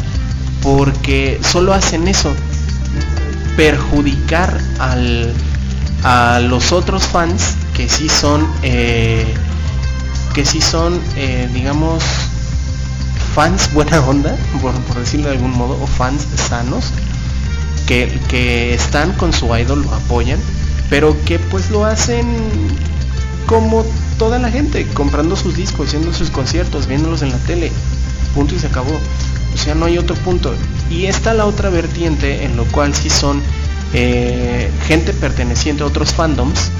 [0.62, 2.34] Porque solo hacen eso.
[3.56, 5.32] Perjudicar al
[6.08, 9.34] a los otros fans que sí son eh,
[10.34, 12.04] que sí son eh, digamos
[13.34, 16.92] fans buena onda por, decirlo de algún modo o fans sanos
[17.88, 20.38] que, que están con su idol lo apoyan
[20.88, 22.24] pero que pues lo hacen
[23.46, 23.84] como
[24.16, 27.72] toda la gente comprando sus discos haciendo sus conciertos viéndolos en la tele
[28.36, 29.00] punto y se acabó.
[29.54, 30.54] O sea no hay otro punto.
[30.90, 33.42] Y está la otra vertiente en lo cual sí son
[33.98, 36.70] eh, gente perteneciente a otros fandoms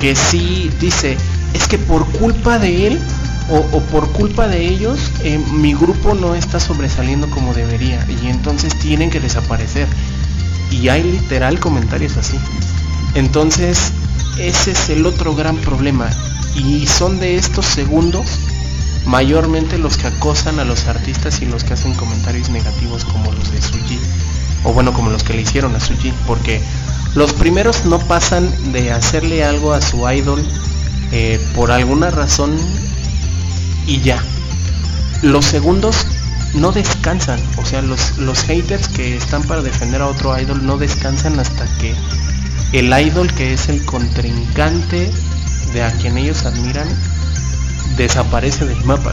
[0.00, 1.16] que sí dice,
[1.54, 3.00] es que por culpa de él
[3.48, 8.76] o, por culpa de ellos eh, mi grupo no está sobresaliendo como debería y entonces
[8.80, 9.86] tienen que desaparecer.
[10.72, 12.36] Y hay literal comentarios así.
[13.14, 13.92] Entonces
[14.36, 16.10] ese es el otro gran problema.
[16.56, 18.26] Y son de estos segundos
[19.06, 23.52] mayormente los que acosan a los artistas y los que hacen comentarios negativos como los
[23.52, 24.00] de Suji
[24.64, 26.60] o bueno, como los que le hicieron a Suji, porque
[27.14, 30.44] los primeros no pasan de hacerle algo a su idol
[31.12, 32.56] eh, por alguna razón
[33.86, 34.22] y ya.
[35.22, 36.06] Los segundos
[36.54, 40.78] no descansan, o sea, los, los haters que están para defender a otro idol no
[40.78, 41.94] descansan hasta que
[42.72, 45.10] el idol que es el contrincante
[45.72, 46.88] de a quien ellos admiran
[47.96, 49.12] desaparece del mapa.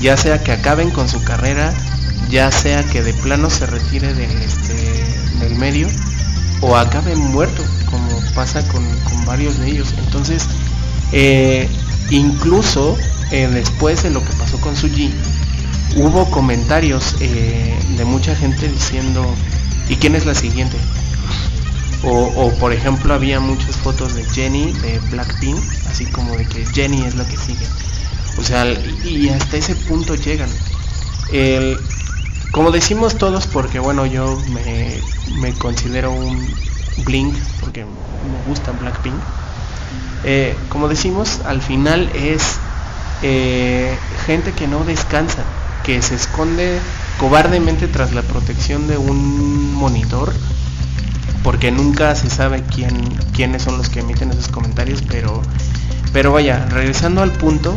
[0.00, 1.72] Ya sea que acaben con su carrera,
[2.30, 4.74] ya sea que de plano se retire del, este,
[5.40, 5.88] del medio
[6.60, 9.94] o acabe muerto, como pasa con, con varios de ellos.
[9.98, 10.46] Entonces,
[11.12, 11.68] eh,
[12.10, 12.96] incluso
[13.30, 15.12] eh, después de lo que pasó con Suji,
[15.96, 19.24] hubo comentarios eh, de mucha gente diciendo,
[19.88, 20.76] ¿y quién es la siguiente?
[22.02, 25.58] O, por ejemplo había muchas fotos de Jenny de Blackpink,
[25.90, 27.66] así como de que Jenny es la que sigue.
[28.38, 28.64] O sea,
[29.04, 30.48] y hasta ese punto llegan.
[31.30, 31.78] El,
[32.52, 35.00] como decimos todos, porque bueno, yo me,
[35.40, 36.48] me considero un
[37.04, 39.14] Blink, porque me gusta Blackpink.
[40.24, 42.58] Eh, como decimos, al final es
[43.22, 43.96] eh,
[44.26, 45.42] gente que no descansa,
[45.84, 46.78] que se esconde
[47.18, 50.32] cobardemente tras la protección de un monitor,
[51.42, 52.92] porque nunca se sabe quién,
[53.34, 55.42] quiénes son los que emiten esos comentarios, pero,
[56.12, 57.76] pero vaya, regresando al punto,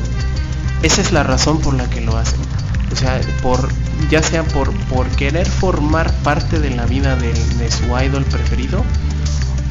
[0.82, 2.40] esa es la razón por la que lo hacen.
[2.92, 3.70] O sea, por,
[4.10, 4.72] ya sea por,
[5.18, 8.84] querer formar parte de la vida de, de su idol preferido,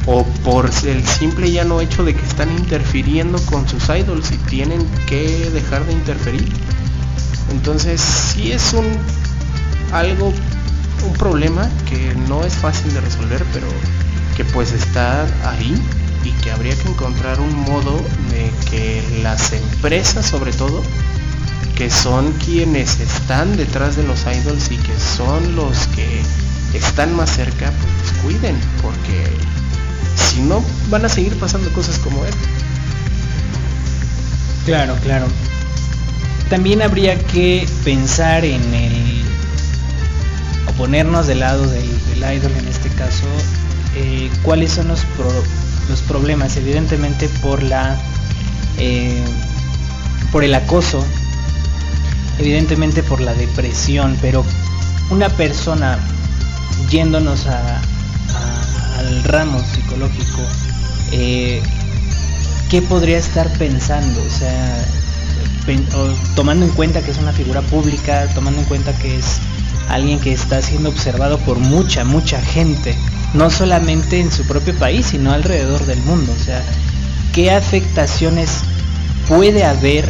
[0.05, 4.37] o por el simple y llano hecho de que están interfiriendo con sus idols y
[4.49, 6.51] tienen que dejar de interferir.
[7.51, 8.85] Entonces sí es un
[9.93, 10.33] algo,
[11.05, 13.67] un problema que no es fácil de resolver, pero
[14.35, 15.81] que pues está ahí
[16.23, 20.81] y que habría que encontrar un modo de que las empresas sobre todo,
[21.75, 26.21] que son quienes están detrás de los idols y que son los que
[26.77, 29.25] están más cerca, pues cuiden, porque
[30.15, 32.47] si no, van a seguir pasando cosas como esta.
[34.65, 35.27] Claro, claro.
[36.49, 39.23] También habría que pensar en el.
[40.67, 43.25] o ponernos del lado del, idol en este caso,
[43.95, 45.29] eh, cuáles son los, pro,
[45.89, 46.55] los problemas.
[46.57, 47.97] Evidentemente por la.
[48.77, 49.23] Eh,
[50.31, 51.05] por el acoso,
[52.39, 54.43] evidentemente por la depresión, pero
[55.09, 55.99] una persona
[56.89, 60.41] yéndonos al ramo psicológico,
[61.11, 61.61] eh,
[62.69, 64.21] ¿qué podría estar pensando?
[64.21, 64.85] O sea,
[66.35, 69.39] tomando en cuenta que es una figura pública, tomando en cuenta que es
[69.89, 72.95] alguien que está siendo observado por mucha, mucha gente,
[73.33, 76.33] no solamente en su propio país, sino alrededor del mundo.
[76.39, 76.61] O sea,
[77.33, 78.61] ¿qué afectaciones
[79.27, 80.09] puede haber?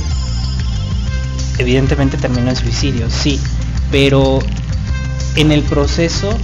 [1.58, 3.40] Evidentemente terminó en suicidio, sí,
[3.92, 4.40] pero
[5.36, 6.38] en el proceso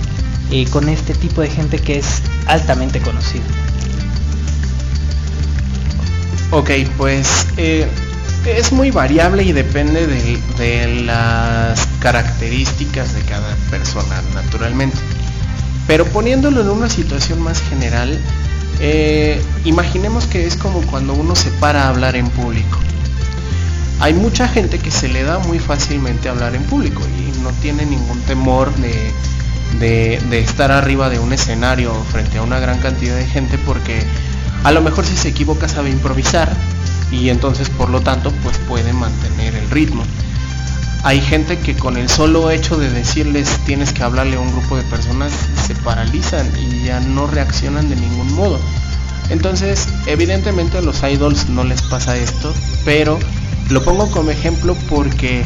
[0.52, 3.44] eh, con este tipo de gente que es altamente conocida.
[6.52, 7.88] Ok, pues eh,
[8.46, 14.98] es muy variable y depende de, las características de cada persona, naturalmente.
[15.86, 18.20] Pero poniéndolo en una situación más general,
[18.80, 22.80] eh, imaginemos que es como cuando uno se para a hablar en público.
[24.02, 27.86] Hay mucha gente que se le da muy fácilmente hablar en público y no tiene
[27.86, 33.58] ningún temor de, estar arriba de un escenario frente a una gran cantidad de gente
[33.58, 34.02] porque
[34.64, 36.50] a lo mejor si se equivoca sabe improvisar
[37.12, 40.04] y entonces por lo tanto pues puede mantener el ritmo.
[41.04, 44.78] Hay gente que con el solo hecho de decirles tienes que hablarle a un grupo
[44.78, 45.34] de personas
[45.68, 48.60] se paralizan y ya no reaccionan de ningún modo.
[49.30, 53.20] Entonces, evidentemente a los idols no les pasa esto, pero
[53.70, 55.46] lo pongo como ejemplo porque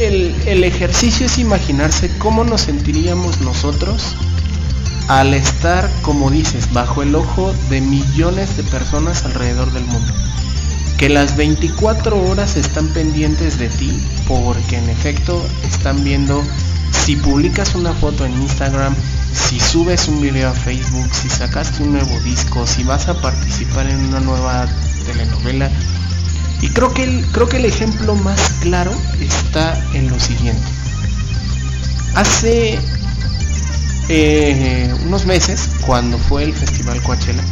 [0.00, 4.14] el, el, ejercicio es imaginarse cómo nos sentiríamos nosotros
[5.08, 10.12] al estar, como dices, bajo el ojo de millones de personas alrededor del mundo.
[10.98, 13.92] Que las 24 horas están pendientes de ti
[14.26, 16.42] porque en efecto están viendo
[17.04, 18.94] si publicas una foto en Instagram,
[19.32, 23.86] si subes un video a Facebook, si sacaste un nuevo disco, si vas a participar
[23.88, 24.66] en una nueva
[25.04, 25.70] telenovela.
[26.64, 28.90] Y creo que el, creo que el ejemplo más claro
[29.20, 30.62] está en lo siguiente.
[32.14, 32.78] Hace
[34.08, 37.44] eh, unos meses, cuando fue el Festival Coachella,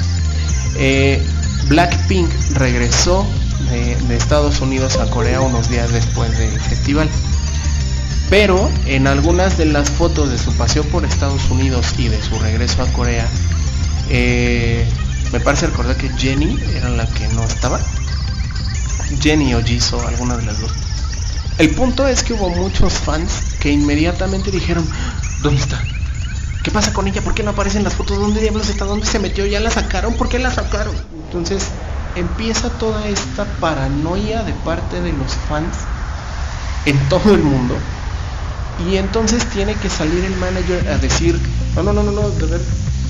[0.77, 1.23] eh,
[1.69, 3.27] Blackpink regresó
[3.71, 7.11] de, Estados Unidos a Corea unos días después del festival.
[8.31, 12.39] Pero en algunas de las fotos de su paseo por Estados Unidos y de su
[12.39, 13.29] regreso a Corea,
[14.09, 14.89] eh,
[15.35, 17.79] me parece recordar que Jenny era la que no estaba.
[19.21, 20.73] Jenny o Jisoo, alguna de las dos.
[21.59, 24.87] El punto es que hubo muchos fans que inmediatamente dijeron,
[25.43, 25.79] ¿dónde está?
[26.63, 27.21] ¿Qué pasa con ella?
[27.23, 28.19] ¿Por qué no aparecen las fotos?
[28.19, 28.85] ¿Dónde diablos está?
[28.85, 29.45] ¿Dónde se metió?
[29.47, 30.15] ¿Ya la sacaron?
[30.15, 30.95] ¿Por qué la sacaron?
[31.27, 31.65] Entonces
[32.15, 35.77] empieza toda esta paranoia de parte de los fans
[36.87, 37.77] en todo el mundo.
[38.89, 41.39] Y entonces tiene que salir el manager a decir,
[41.75, 42.61] no, no, no, no, no, de ver,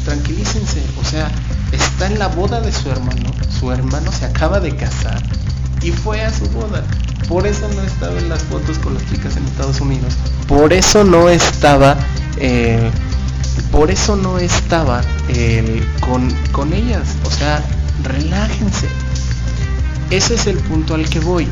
[0.04, 0.82] tranquilícense.
[1.00, 1.30] O sea,
[1.72, 3.30] está en la boda de su hermano.
[3.58, 5.22] Su hermano se acaba de casar
[5.82, 6.84] y fue a su boda.
[7.28, 10.16] Por eso no estaba en las fotos con las chicas en Estados Unidos
[10.52, 11.96] por eso no estaba,
[12.36, 12.90] eh,
[13.70, 15.00] por eso no estaba
[16.00, 17.16] con, con ellas.
[17.24, 17.64] O sea,
[18.02, 18.86] relájense.
[20.10, 21.48] Ese es el punto al que voy.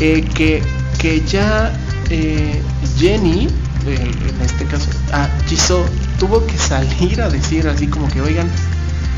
[0.00, 0.64] Eh, que,
[0.98, 1.72] que ya
[2.08, 2.60] eh,
[2.98, 3.46] Jenny,
[3.86, 5.84] en este caso, ah, Jisoo,
[6.18, 8.50] tuvo que salir a decir así como que, oigan,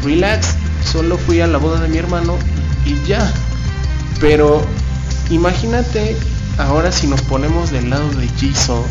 [0.05, 0.57] relax,
[0.93, 2.37] solo fui a la boda de mi hermano
[2.85, 3.33] y ya.
[4.23, 4.63] Pero
[5.31, 6.17] imagínate
[6.57, 8.87] ahora si nos ponemos del lado de Jisoo,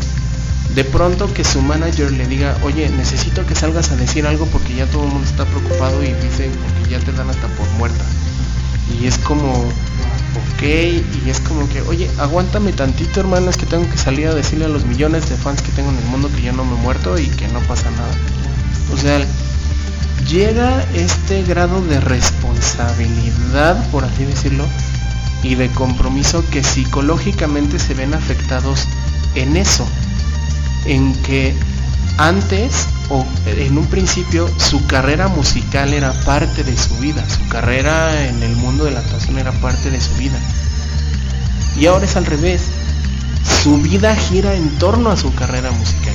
[0.74, 4.74] de pronto que su manager le diga, oye, necesito que salgas a decir algo porque
[4.74, 6.50] ya todo el mundo está preocupado y dice
[6.84, 8.04] que ya te dan hasta por muerta.
[9.00, 13.88] Y es como, ok, y es como que, oye, aguántame tantito hermano, es que tengo
[13.90, 16.42] que salir a decirle a los millones de fans que tengo en el mundo que
[16.42, 18.14] yo no me he muerto y que no pasa nada.
[18.92, 19.18] O sea,
[20.28, 24.66] llega este grado de responsabilidad, por así decirlo,
[25.42, 28.86] y de compromiso que psicológicamente se ven afectados
[29.34, 29.86] en eso,
[30.86, 31.54] en que
[32.18, 38.26] antes o en un principio su carrera musical era parte de su vida, su carrera
[38.26, 40.38] en el mundo de la actuación era parte de su vida.
[41.78, 42.62] Y ahora es al revés,
[43.62, 46.14] su vida gira en torno a su carrera musical.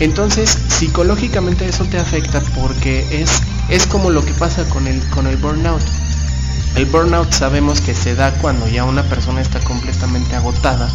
[0.00, 5.26] Entonces, psicológicamente eso te afecta porque es, es como lo que pasa con el, con
[5.26, 5.82] el burnout.
[6.78, 10.88] El burnout sabemos que se da cuando ya una persona está completamente agotada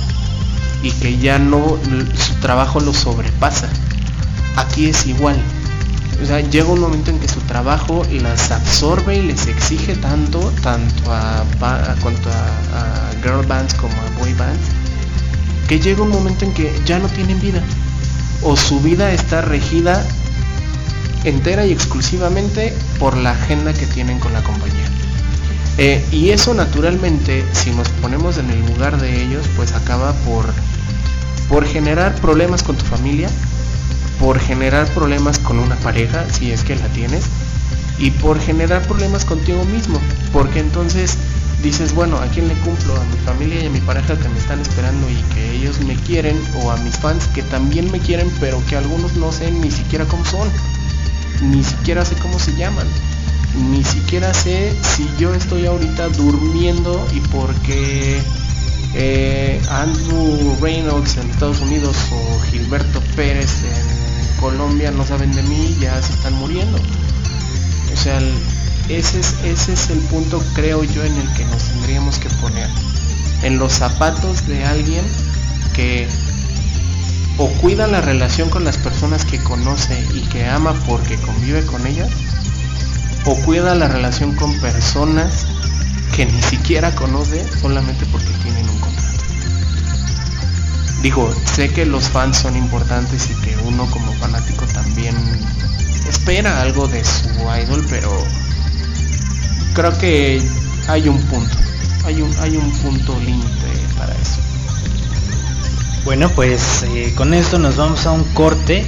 [0.81, 1.77] y que ya no
[2.15, 3.67] su trabajo lo sobrepasa.
[4.55, 5.35] Aquí es igual.
[6.21, 10.53] O sea, llega un momento en que su trabajo las absorbe y les exige tanto,
[10.61, 14.65] tanto a, a cuanto a, a girl bands como a boy bands,
[15.67, 17.61] que llega un momento en que ya no tienen vida.
[18.41, 20.01] O su vida está regida
[21.25, 24.82] entera y exclusivamente por la agenda que tienen con la compañía.
[25.77, 30.45] Eh, y eso naturalmente, si nos ponemos en el lugar de ellos, pues acaba por,
[31.49, 33.27] por generar problemas con tu familia,
[34.19, 37.23] por generar problemas con una pareja, si es que la tienes,
[37.97, 39.99] y por generar problemas contigo mismo,
[40.31, 41.17] porque entonces
[41.63, 42.95] dices, bueno, ¿a quién le cumplo?
[42.95, 45.95] A mi familia y a mi pareja que me están esperando y que ellos me
[45.95, 49.71] quieren, o a mis fans que también me quieren, pero que algunos no sé ni
[49.71, 50.47] siquiera cómo son,
[51.41, 52.85] ni siquiera sé cómo se llaman
[53.55, 58.21] ni siquiera sé si yo estoy ahorita durmiendo y porque
[58.95, 65.75] eh, Andrew Reynolds en Estados Unidos o Gilberto Pérez en Colombia no saben de mí,
[65.79, 66.79] ya se están muriendo.
[67.91, 68.19] O sea,
[68.89, 72.69] ese, es, ese es el punto creo yo en el que nos tendríamos que poner.
[73.43, 75.03] En los zapatos de alguien
[75.75, 76.07] que
[77.37, 81.85] o cuida la relación con las personas que conoce y que ama porque convive con
[81.87, 82.09] ellas
[83.25, 85.45] o cuida la relación con personas
[86.15, 89.23] que ni siquiera conoce solamente porque tienen un contrato.
[91.01, 95.15] Digo, sé que los fans son importantes y que uno como fanático también
[96.07, 97.29] espera algo de su
[97.61, 98.09] idol, pero
[99.73, 100.41] creo que
[100.87, 101.57] hay un punto,
[102.05, 103.67] hay un, hay un punto límite
[103.97, 104.39] para eso.
[106.05, 108.85] Bueno, pues eh, con esto nos vamos a un corte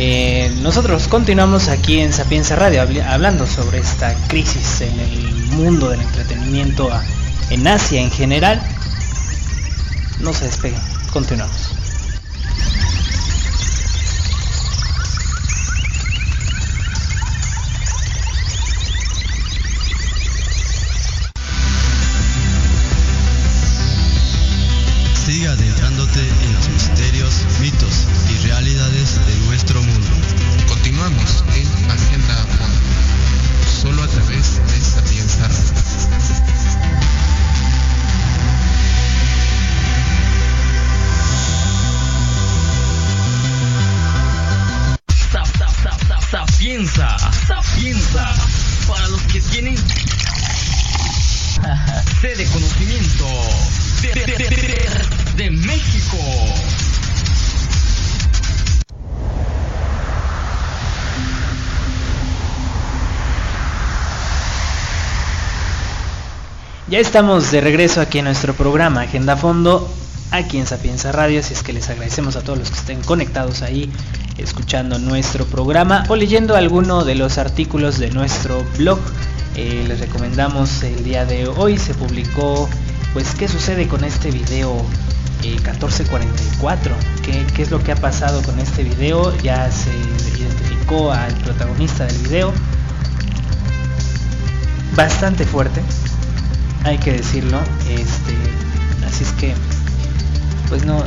[0.00, 6.00] eh, nosotros continuamos aquí en Sapienza Radio hablando sobre esta crisis en el mundo del
[6.00, 6.88] entretenimiento
[7.50, 8.62] en Asia en general.
[10.20, 10.80] No se despeguen,
[11.12, 11.72] continuamos.
[66.98, 69.88] Estamos de regreso aquí en nuestro programa Agenda Fondo,
[70.32, 73.62] aquí en Sapienza Radio, así es que les agradecemos a todos los que estén conectados
[73.62, 73.88] ahí,
[74.36, 78.98] escuchando nuestro programa o leyendo alguno de los artículos de nuestro blog.
[79.54, 82.68] Eh, les recomendamos el día de hoy, se publicó,
[83.12, 84.84] pues, qué sucede con este video
[85.44, 89.94] eh, 1444, ¿Qué, qué es lo que ha pasado con este video, ya se
[90.36, 92.52] identificó al protagonista del video,
[94.96, 95.80] bastante fuerte
[96.84, 97.58] hay que decirlo
[97.88, 98.34] este
[99.06, 99.54] así es que
[100.68, 101.04] pues no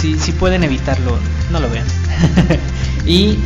[0.00, 1.18] si, si pueden evitarlo,
[1.50, 1.86] no lo vean.
[3.06, 3.38] y,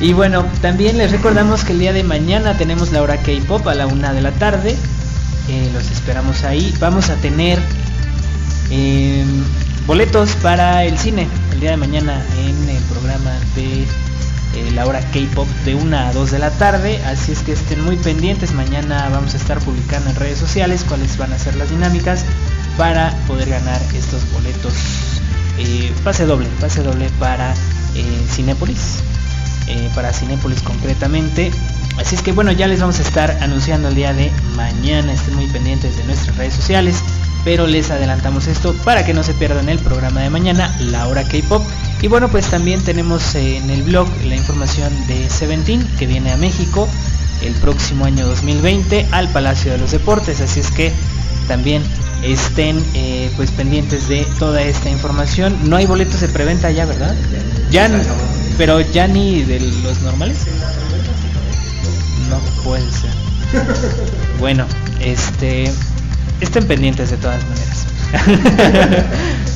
[0.00, 3.74] y bueno, también les recordamos que el día de mañana tenemos la hora K-Pop a
[3.74, 4.76] la una de la tarde.
[5.48, 6.74] Eh, los esperamos ahí.
[6.80, 7.58] Vamos a tener
[8.70, 9.24] eh,
[9.86, 13.84] boletos para el cine el día de mañana en el programa de
[14.54, 17.02] eh, la hora K-Pop de 1 a 2 de la tarde.
[17.04, 18.52] Así es que estén muy pendientes.
[18.52, 22.24] Mañana vamos a estar publicando en redes sociales cuáles van a ser las dinámicas
[22.76, 24.74] para poder ganar estos boletos.
[25.58, 27.52] Eh, pase doble, pase doble para
[27.94, 29.02] eh, Cinépolis.
[29.94, 31.50] para Cinépolis concretamente.
[31.98, 35.12] Así es que bueno, ya les vamos a estar anunciando el día de mañana.
[35.12, 37.02] Estén muy pendientes de nuestras redes sociales.
[37.44, 41.24] Pero les adelantamos esto para que no se pierdan el programa de mañana, la hora
[41.24, 41.62] K-Pop.
[42.00, 46.36] Y bueno, pues también tenemos en el blog la información de Seventeen que viene a
[46.36, 46.88] México
[47.42, 50.40] el próximo año 2020 al Palacio de los Deportes.
[50.40, 50.92] Así es que
[51.48, 51.82] también
[52.22, 55.56] estén eh, pues pendientes de toda esta información.
[55.68, 57.14] No hay boletos de preventa ya, ¿verdad?
[57.70, 57.90] Ya,
[58.56, 60.38] pero ya ni de los normales.
[62.30, 63.10] No puede ser.
[64.38, 64.66] Bueno,
[65.00, 65.70] este
[66.42, 67.86] estén pendientes de todas maneras.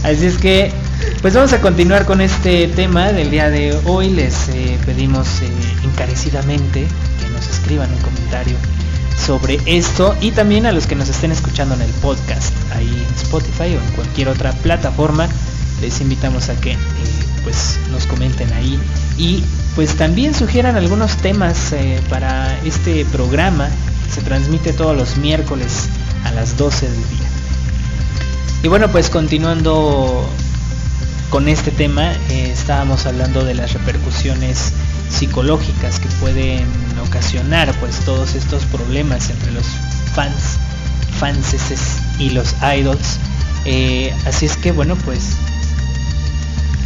[0.05, 0.73] Así es que,
[1.21, 4.11] pues vamos a continuar con este tema del día de hoy.
[4.11, 5.51] Les eh, pedimos eh,
[5.85, 6.87] encarecidamente
[7.21, 8.57] que nos escriban un comentario
[9.19, 13.15] sobre esto y también a los que nos estén escuchando en el podcast, ahí en
[13.15, 15.29] Spotify o en cualquier otra plataforma,
[15.81, 16.77] les invitamos a que eh,
[17.43, 18.79] pues nos comenten ahí
[19.19, 19.43] y
[19.75, 21.75] pues también sugieran algunos temas
[22.09, 23.69] para este programa
[24.13, 25.89] se transmite todos los miércoles
[26.25, 27.29] a las 12 del día.
[28.63, 30.29] Y bueno, pues continuando
[31.31, 34.73] con este tema, eh, estábamos hablando de las repercusiones
[35.11, 36.67] psicológicas que pueden
[37.07, 39.67] ocasionar pues todos estos problemas entre los
[40.15, 40.59] fans,
[41.19, 43.19] fanses y los idols.
[43.65, 45.37] Eh, así es que bueno, pues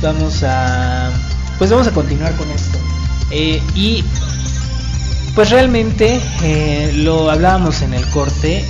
[0.03, 1.11] vamos a
[1.59, 2.79] pues vamos a continuar con esto.
[3.31, 4.05] Eh, y
[5.35, 6.21] pues realmente
[6.95, 8.65] lo hablábamos en el corte.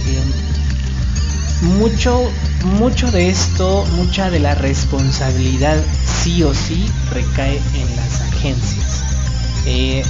[1.63, 2.31] Mucho,
[2.65, 5.77] mucho de esto, mucha de la responsabilidad
[6.23, 9.03] sí o sí recae en las agencias.
[9.67, 10.03] Eh,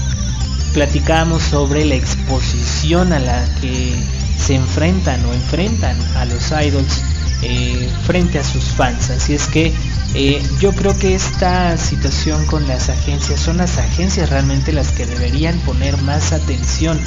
[0.73, 3.95] platicábamos sobre la exposición a la que
[4.39, 7.03] se enfrentan o enfrentan a los idols
[7.43, 9.11] eh, frente a sus fans.
[9.11, 9.73] Así es que
[10.15, 15.07] eh, yo creo que esta situación con las agencias son las agencias realmente las que
[15.07, 16.99] deberían poner más atención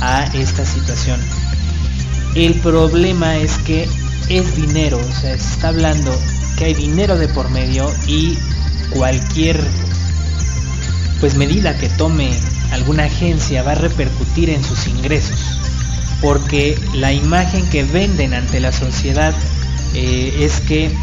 [0.00, 1.20] a esta situación.
[2.36, 3.88] El problema es que
[4.28, 6.14] es dinero, o sea, se está hablando
[6.58, 8.36] que hay dinero de por medio y
[8.90, 9.58] cualquier
[11.18, 12.30] pues medida que tome
[12.72, 15.38] alguna agencia va a repercutir en sus ingresos,
[16.20, 19.32] porque la imagen que venden ante la sociedad
[19.94, 20.94] eh, es que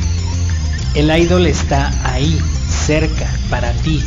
[0.93, 2.39] el idol está ahí,
[2.85, 4.03] cerca, para ti.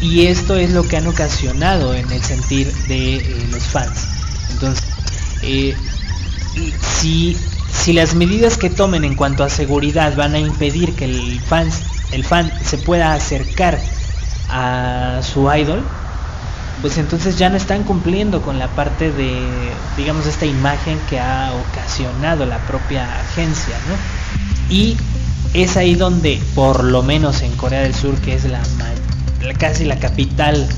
[0.00, 4.06] Y esto es lo que han ocasionado en el sentir de eh, los fans.
[4.52, 4.84] Entonces,
[5.40, 5.84] eh,
[6.80, 7.44] si,
[7.92, 11.70] las medidas que tomen en cuanto a seguridad van a impedir que el fan,
[12.10, 13.92] el fan se pueda acercar
[14.48, 15.94] a su idol,
[16.80, 21.54] pues entonces ya no están cumpliendo con la parte de, digamos, esta imagen que ha
[21.54, 24.04] ocasionado la propia agencia, ¿no?
[24.68, 25.08] Y
[25.52, 29.84] es ahí donde, por lo menos en Corea del Sur, que es la, la- casi
[29.84, 30.68] la capital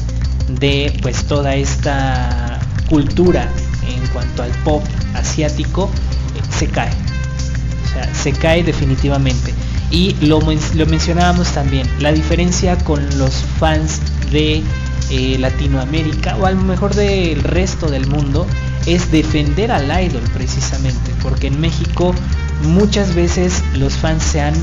[0.48, 3.54] de pues toda esta cultura
[4.02, 4.82] en cuanto al pop
[5.14, 5.90] asiático,
[6.36, 6.90] eh, se cae.
[6.90, 9.54] O sea, se cae definitivamente.
[9.90, 14.62] Y lo, lo mencionábamos también, la diferencia con los fans de
[15.10, 18.46] eh, Latinoamérica o a lo mejor del resto del mundo
[18.86, 22.14] es defender al idol precisamente, porque en México
[22.62, 24.54] muchas veces los fans se han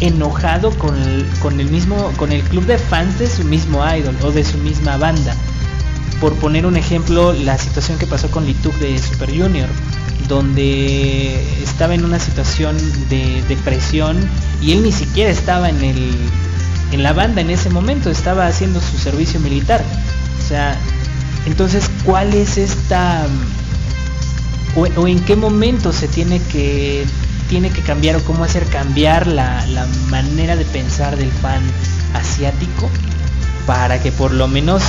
[0.00, 4.16] enojado con el, con el mismo con el club de fans de su mismo idol
[4.22, 5.36] o de su misma banda.
[6.20, 9.68] Por poner un ejemplo, la situación que pasó con Lituk de Super Junior,
[10.28, 12.76] donde estaba en una situación
[13.08, 14.18] de depresión
[14.60, 16.14] y él ni siquiera estaba en el
[16.92, 19.82] en la banda en ese momento, estaba haciendo su servicio militar.
[20.44, 20.76] O sea,
[21.46, 23.26] entonces, ¿cuál es esta
[24.74, 27.04] o, en qué momento se tiene que
[27.48, 31.60] tiene que cambiar o cómo hacer cambiar la, la manera de pensar del fan
[32.14, 32.88] asiático
[33.66, 34.82] para que por lo menos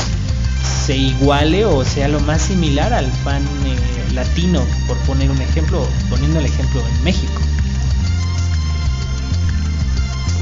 [0.85, 5.87] se iguale o sea lo más similar al fan eh, latino, por poner un ejemplo,
[6.09, 7.41] poniendo el ejemplo en México.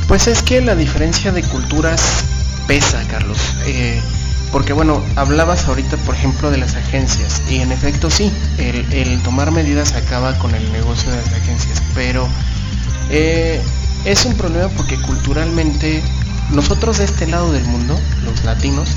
[0.07, 2.01] Pues es que la diferencia de culturas
[2.67, 3.37] pesa, Carlos.
[3.67, 4.01] Eh,
[4.51, 7.41] porque bueno, hablabas ahorita, por ejemplo, de las agencias.
[7.49, 11.81] Y en efecto sí, el, tomar medidas acaba con el negocio de las agencias.
[11.93, 12.27] Pero
[13.11, 13.61] eh,
[14.05, 16.01] es un problema porque culturalmente
[16.51, 18.89] nosotros de este lado del mundo, los latinos,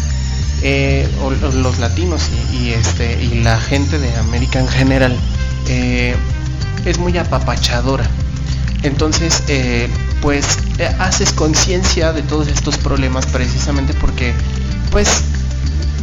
[0.64, 1.08] eh,
[1.40, 5.16] los latinos y, este y la gente de América en general
[5.68, 6.14] eh,
[6.84, 8.08] es muy apapachadora.
[8.84, 9.88] Entonces, eh,
[10.20, 10.58] pues
[11.00, 14.32] haces conciencia de todos estos problemas precisamente porque,
[14.92, 15.08] pues,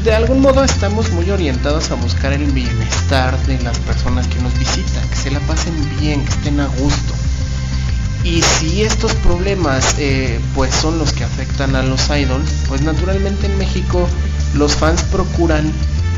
[0.04, 4.58] de algún modo estamos muy orientados a buscar el bienestar de las personas que nos
[4.60, 7.14] visitan, que se la pasen bien, que estén a gusto.
[8.24, 9.96] Y si estos problemas
[10.54, 14.08] pues son los que afectan a los idols, pues naturalmente en México
[14.56, 15.72] los fans procuran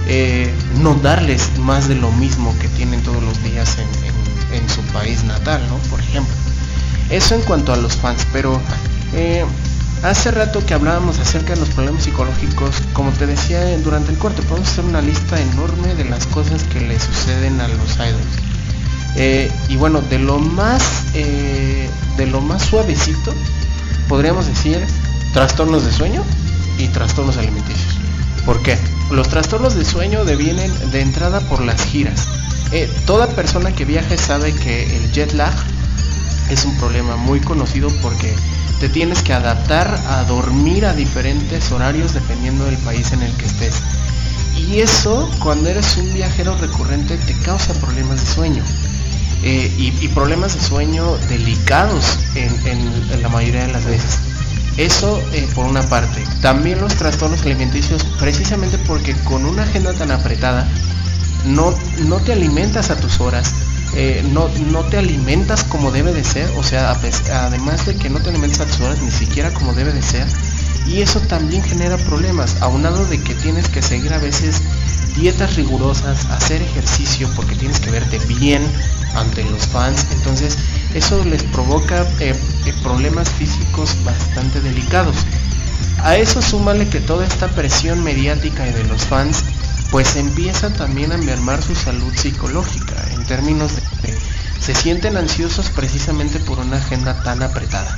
[0.08, 5.24] eh, no darles más de lo mismo que tienen todos los días en, su país
[5.24, 5.78] natal, ¿no?
[5.90, 6.34] Por ejemplo.
[7.10, 8.60] Eso en cuanto a los fans, pero
[9.14, 9.44] eh,
[10.04, 14.42] hace rato que hablábamos acerca de los problemas psicológicos, como te decía durante el corte,
[14.44, 18.38] podemos hacer una lista enorme de las cosas que le suceden a los idols.
[19.16, 23.34] Eh, y bueno, de lo más de lo más suavecito,
[24.08, 24.86] podríamos decir
[25.34, 26.24] trastornos de sueño
[26.78, 28.01] y trastornos alimenticios.
[28.46, 28.78] ¿Por qué?
[29.12, 32.28] Los trastornos de sueño devienen de entrada por las giras.
[32.72, 35.54] Eh, toda persona que viaje sabe que el jet lag
[36.50, 38.34] es un problema muy conocido porque
[38.80, 43.46] te tienes que adaptar a dormir a diferentes horarios dependiendo del país en el que
[43.46, 43.76] estés.
[44.58, 48.64] Y eso, cuando eres un viajero recurrente, te causa problemas de sueño.
[49.44, 54.20] Eh, y, problemas de sueño delicados en, la mayoría de las veces.
[54.78, 56.24] Eso eh, por una parte.
[56.42, 60.68] También los trastornos alimenticios, precisamente porque con una agenda tan apretada,
[61.46, 63.54] no, no te alimentas a tus horas,
[63.96, 68.20] eh, no, no te alimentas como debe de ser, o sea, además de que no
[68.20, 70.26] te alimentas a tus horas, ni siquiera como debe de ser,
[70.88, 74.62] y eso también genera problemas, aunado de que tienes que seguir a veces
[75.16, 78.62] dietas rigurosas, hacer ejercicio porque tienes que verte bien
[79.16, 80.58] ante los fans, entonces
[80.94, 82.36] eso les provoca eh,
[82.66, 85.16] eh, problemas físicos bastante delicados.
[86.04, 89.44] A eso súmale que toda esta presión mediática y de los fans
[89.92, 93.82] pues empieza también a mermar su salud psicológica en términos de
[94.60, 97.98] se sienten ansiosos precisamente por una agenda tan apretada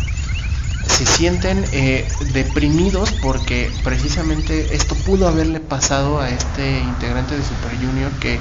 [0.87, 7.75] se sienten eh, deprimidos porque precisamente esto pudo haberle pasado a este integrante de Super
[7.77, 8.39] Junior que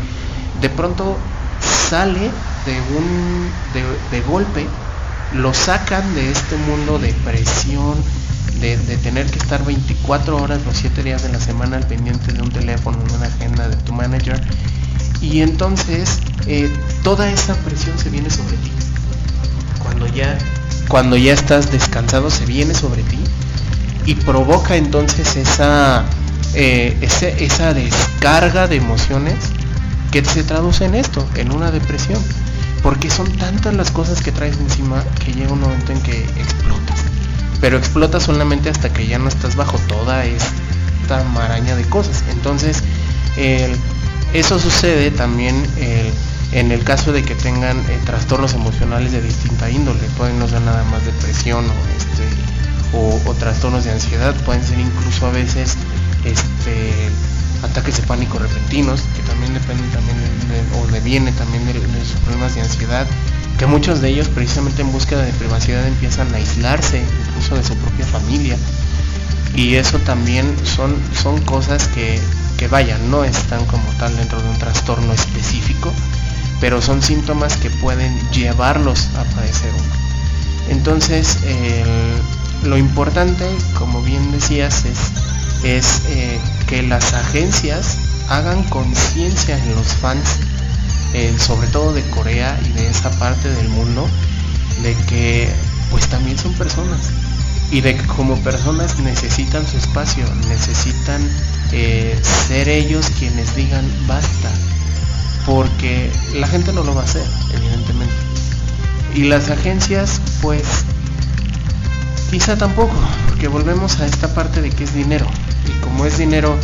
[0.60, 1.16] de pronto
[1.88, 2.30] sale
[2.66, 3.50] de un
[4.10, 4.66] de, golpe
[5.34, 7.96] lo sacan de este mundo de presión
[8.60, 12.42] de, tener que estar 24 horas los 7 días de la semana al pendiente de
[12.42, 14.40] un teléfono, de una agenda de tu manager
[15.20, 16.70] y entonces eh,
[17.02, 18.70] toda esa presión se viene sobre ti
[19.78, 20.38] cuando ya
[20.88, 23.18] cuando ya estás descansado se viene sobre ti
[24.06, 26.04] y provoca entonces esa,
[26.54, 26.96] eh,
[27.38, 29.36] esa descarga de emociones
[30.10, 32.22] que se traduce en esto, en una depresión.
[32.82, 37.04] Porque son tantas las cosas que traes encima que llega un momento en que explotas.
[37.60, 42.24] Pero explotas solamente hasta que ya no estás bajo toda esta maraña de cosas.
[42.30, 42.82] Entonces,
[44.32, 45.54] eso sucede también
[46.52, 50.60] en el caso de que tengan eh, trastornos emocionales de distinta índole, pueden no ser
[50.60, 55.76] nada más depresión o, este, o, trastornos de ansiedad, pueden ser incluso a veces
[56.24, 56.92] este,
[57.62, 62.54] ataques de pánico repentinos, que también dependen también de, o deviene también de, sus problemas
[62.54, 63.06] de ansiedad,
[63.58, 67.74] que muchos de ellos precisamente en búsqueda de privacidad empiezan a aislarse incluso de su
[67.76, 68.56] propia familia.
[69.54, 72.18] Y eso también son, son cosas que,
[72.56, 75.92] que vayan, no están como tal dentro de un trastorno específico,
[76.60, 80.02] pero son síntomas que pueden llevarlos a padecer uno.
[80.70, 81.38] Entonces,
[82.64, 83.44] lo importante,
[83.78, 84.98] como bien decías, es,
[85.62, 87.96] es eh, que las agencias
[88.28, 90.38] hagan conciencia en los fans,
[91.14, 94.08] eh, sobre todo de Corea y de esa parte del mundo,
[94.82, 95.48] de que
[95.90, 97.10] pues también son personas
[97.72, 101.22] y de que como personas necesitan su espacio, necesitan
[101.72, 104.50] eh, ser ellos quienes digan basta,
[105.46, 108.14] porque la gente no lo va a hacer, evidentemente.
[109.14, 110.84] Y las agencias, pues,
[112.32, 112.94] quizá tampoco,
[113.28, 115.26] porque volvemos a esta parte de que es dinero.
[115.68, 116.56] Y como es dinero,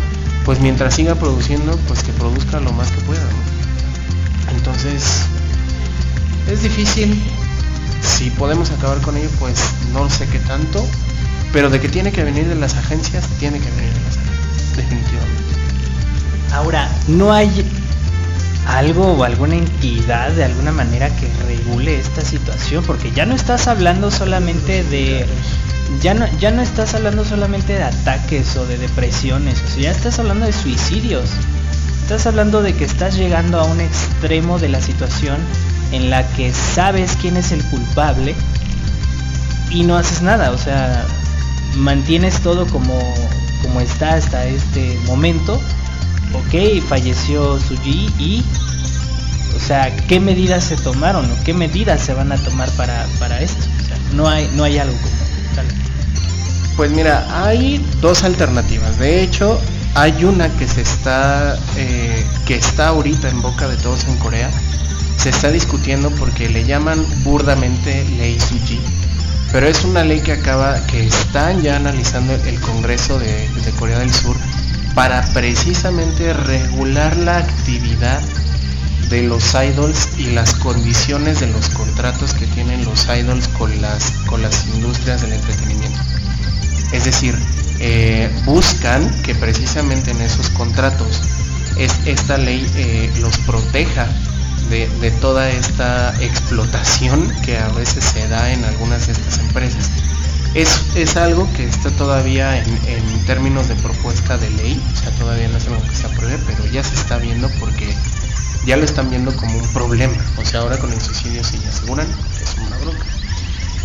[0.47, 3.29] pues mientras siga produciendo, pues que produzca lo más que pueda.
[4.57, 5.27] Entonces,
[6.51, 7.23] es difícil.
[8.01, 9.59] Si podemos acabar con ello, pues
[9.93, 10.83] no sé qué tanto.
[11.53, 14.77] Pero de que tiene que venir de las agencias, tiene que venir de las agencias,
[14.77, 15.43] definitivamente.
[16.55, 17.51] Ahora, no hay
[18.69, 23.67] algo o alguna entidad de alguna manera que regule esta situación, porque ya no estás
[23.67, 25.27] hablando solamente de
[26.03, 29.91] ya no, ya no estás hablando solamente de ataques o de depresiones, o sea, ya
[29.91, 31.31] estás hablando de suicidios.
[32.03, 35.37] Estás hablando de que estás llegando a un extremo de la situación
[35.93, 38.35] en la que sabes quién es el culpable
[39.71, 41.05] y no haces nada, o sea,
[41.77, 42.99] mantienes todo como,
[43.63, 45.61] como está hasta este momento.
[46.33, 48.45] Ok, falleció Suji y,
[49.57, 53.41] o sea, ¿qué medidas se tomaron o qué medidas se van a tomar para, para
[53.41, 53.67] esto?
[53.83, 55.18] O sea, no hay, no hay algo como
[56.77, 58.99] Pues mira, hay dos alternativas.
[58.99, 59.61] De hecho,
[59.95, 64.51] hay una que se está, eh, que está ahorita en boca de todos en Corea.
[65.17, 68.81] Se está discutiendo porque le llaman burdamente ley Suji.
[69.51, 74.13] Pero es una ley que acaba, que están ya analizando el Congreso de Corea del
[74.13, 74.37] Sur
[74.95, 78.21] para precisamente regular la actividad
[79.11, 84.11] de los idols y las condiciones de los contratos que tienen los idols con las,
[84.27, 85.99] con las industrias del entretenimiento.
[86.93, 87.35] Es decir,
[87.81, 91.23] eh, buscan que precisamente en esos contratos
[91.77, 94.07] es, esta ley eh, los proteja
[94.69, 99.91] de, de toda esta explotación que a veces se da en algunas de estas empresas.
[100.55, 105.11] Es, es algo que está todavía en, en términos de propuesta de ley, o sea,
[105.13, 107.95] todavía no es algo que se apruebe, pero ya se está viendo porque
[108.69, 110.15] ya lo están viendo como un problema.
[110.37, 113.05] O sea, ahora con el suicidio sí ya aseguran es una bronca.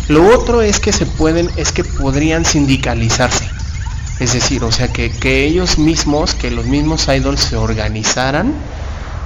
[0.08, 3.48] Lo otro es que se pueden, es que podrían sindicalizarse.
[4.20, 8.52] Es decir, o sea, que, que ellos mismos, que los mismos idols se organizaran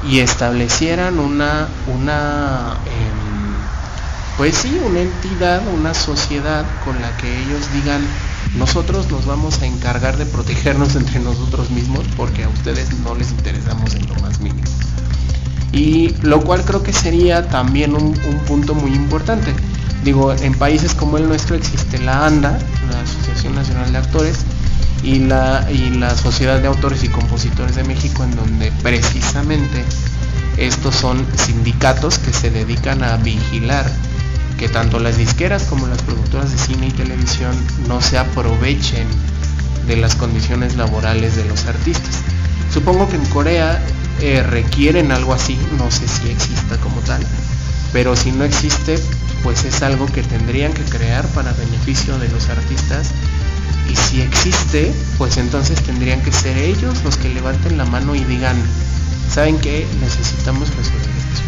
[0.08, 7.72] y establecieran una, una em, pues sí, una entidad, una sociedad con la que ellos
[7.74, 8.06] digan,
[8.56, 13.32] nosotros nos vamos a encargar de protegernos entre nosotros mismos porque a ustedes no les
[13.32, 14.62] interesamos en lo más mínimo.
[15.72, 19.54] Y lo cual creo que sería también un, un punto muy importante.
[20.04, 22.58] Digo, en países como el nuestro existe la ANDA,
[22.90, 24.44] la Asociación Nacional de Actores,
[25.02, 29.84] y la, y la Sociedad de Autores y Compositores de México, en donde precisamente
[30.56, 33.86] estos son sindicatos que se dedican a vigilar
[34.58, 37.52] que tanto las disqueras como las productoras de cine y televisión
[37.86, 39.06] no se aprovechen
[39.86, 42.16] de las condiciones laborales de los artistas.
[42.72, 43.80] Supongo que en Corea
[44.20, 47.22] eh, requieren algo así, no sé si exista como tal,
[47.92, 48.98] pero si no existe,
[49.42, 53.12] pues es algo que tendrían que crear para beneficio de los artistas
[53.90, 58.24] y si existe, pues entonces tendrían que ser ellos los que levanten la mano y
[58.24, 58.56] digan,
[59.32, 59.86] ¿saben qué?
[60.00, 61.42] Necesitamos resolver esto.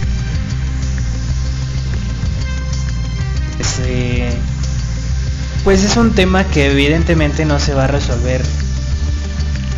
[3.59, 4.31] Este,
[5.65, 8.43] pues es un tema que evidentemente no se va a resolver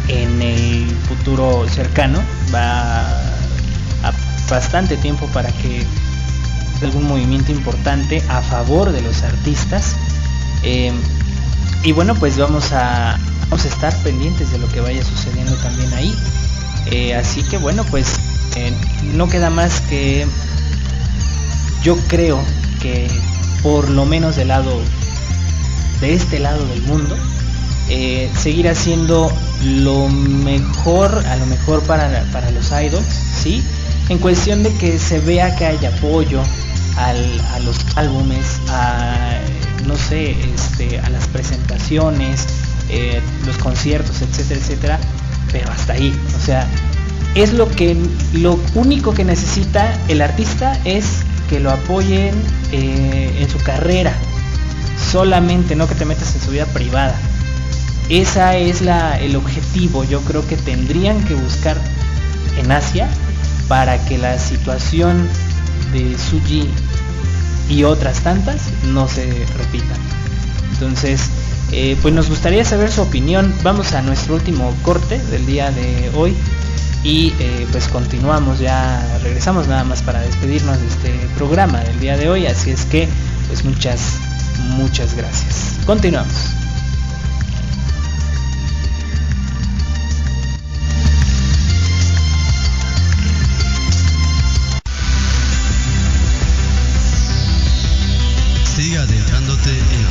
[0.06, 2.20] en el futuro cercano.
[2.54, 3.00] Va
[4.02, 4.12] a
[4.48, 5.86] bastante tiempo para que
[6.82, 9.96] algún movimiento importante a favor de los artistas.
[10.62, 10.92] Eh,
[11.82, 15.92] y bueno, pues vamos a, vamos a estar pendientes de lo que vaya sucediendo también
[15.94, 16.14] ahí.
[16.90, 18.14] Eh, así que bueno, pues
[18.56, 18.72] eh,
[19.14, 20.26] no queda más que
[21.82, 22.40] yo creo
[22.80, 23.08] que
[23.62, 24.80] por lo menos del lado
[26.00, 27.16] de este lado del mundo
[27.88, 29.32] eh, seguir haciendo
[29.64, 33.04] lo mejor a lo mejor para, para los idols
[33.42, 33.62] sí
[34.08, 36.40] en cuestión de que se vea que hay apoyo
[36.96, 39.38] al, a los álbumes a
[39.86, 42.46] no sé este a las presentaciones
[42.88, 45.00] eh, los conciertos etcétera etcétera
[45.50, 46.14] pero hasta ahí.
[46.36, 46.66] O sea
[47.34, 47.96] es lo que
[48.34, 51.04] lo único que necesita el artista es
[51.48, 52.34] que lo apoyen
[52.72, 54.14] eh, en su carrera
[55.10, 57.18] solamente no que te metas en su vida privada
[58.08, 60.04] esa es la el objetivo.
[60.04, 61.76] Yo creo que tendrían que buscar
[62.58, 63.08] en Asia
[63.68, 65.28] para que la situación
[65.92, 66.68] de Suji
[67.68, 69.26] y otras tantas no se
[69.58, 69.98] repitan
[70.82, 71.30] entonces
[71.70, 73.54] eh, pues nos gustaría saber su opinión.
[73.62, 76.34] Vamos a nuestro último corte del día de hoy
[77.04, 82.16] y eh, pues continuamos ya regresamos nada más para despedirnos de este programa del día
[82.16, 82.46] de hoy.
[82.46, 83.08] Así es que
[83.48, 84.16] pues muchas
[84.76, 85.78] muchas gracias.
[85.86, 86.51] Continuamos
[99.64, 100.01] este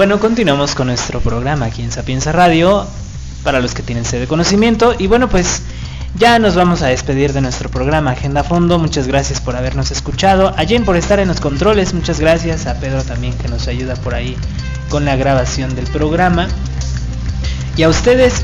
[0.00, 2.86] Bueno, continuamos con nuestro programa aquí en Sapienza Radio.
[3.44, 4.94] para los que tienen sed de conocimiento.
[4.98, 5.60] Y bueno, pues
[6.16, 8.78] ya nos vamos a despedir de nuestro programa Agenda Fondo.
[8.78, 10.54] Muchas gracias por habernos escuchado.
[10.56, 11.92] A Jen por estar en los controles.
[11.92, 12.66] Muchas gracias.
[12.66, 14.38] A Pedro también que nos ayuda por ahí
[14.88, 16.48] con la grabación del programa.
[17.76, 18.42] Y a ustedes,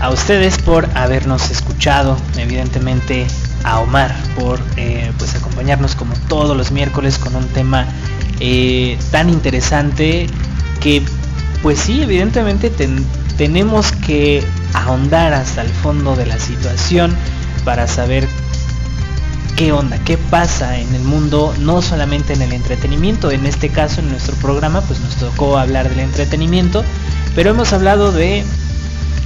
[0.00, 2.18] a ustedes por habernos escuchado.
[2.36, 3.26] Evidentemente
[3.64, 7.86] a Omar por eh, pues acompañarnos como todos los miércoles con un tema
[8.40, 10.28] eh, tan interesante
[10.86, 11.02] que
[11.64, 12.70] pues sí, evidentemente
[13.36, 17.12] tenemos que ahondar hasta el fondo de la situación
[17.64, 18.28] para saber
[19.56, 24.00] qué onda, qué pasa en el mundo, no solamente en el entretenimiento, en este caso
[24.00, 26.84] en nuestro programa pues nos tocó hablar del entretenimiento,
[27.34, 28.44] pero hemos hablado de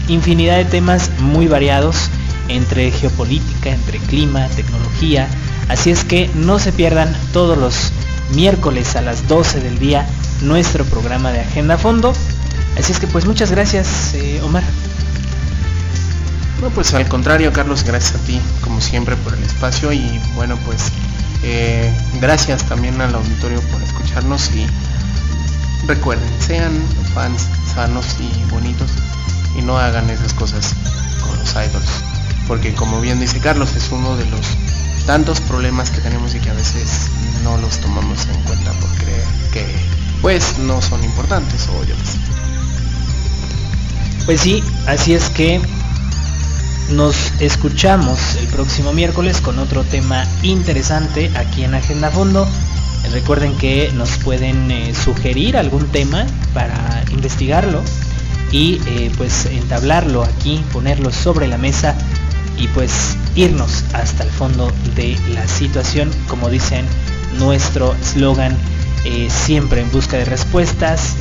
[0.09, 2.09] infinidad de temas muy variados
[2.49, 5.29] entre geopolítica, entre clima, tecnología,
[5.69, 7.93] así es que no se pierdan todos los
[8.35, 10.07] miércoles a las 12 del día
[10.43, 12.13] nuestro programa de Agenda Fondo.
[12.79, 14.63] Así es que pues muchas gracias eh, Omar.
[16.61, 20.59] No, pues al contrario, Carlos, gracias a ti, como siempre, por el espacio y bueno,
[20.67, 20.93] pues
[21.43, 24.67] eh, gracias también al auditorio por escucharnos y
[25.87, 26.73] recuerden, sean
[27.15, 28.91] fans sanos y bonitos
[29.57, 30.75] y no hagan esas cosas
[31.23, 32.03] con los idols,
[32.47, 34.47] porque como bien dice Carlos, es uno de los
[35.07, 37.11] tantos problemas que tenemos y que a veces
[37.43, 41.95] no los tomamos en cuenta por creer que pues no son importantes o yo
[44.27, 45.61] Pues sí, así es que
[46.91, 52.47] nos escuchamos el próximo miércoles con otro tema interesante aquí en Agenda Fondo.
[53.13, 57.83] Recuerden que nos pueden eh, sugerir algún tema para investigarlo
[58.53, 61.97] y eh, pues entablarlo aquí, ponerlo sobre la mesa
[62.59, 66.85] y pues irnos hasta el fondo de la situación, como dicen
[67.39, 68.57] nuestro eslogan,
[69.05, 71.15] eh, siempre en busca de respuestas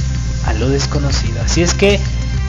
[0.46, 1.42] a lo desconocido.
[1.44, 2.00] Así es que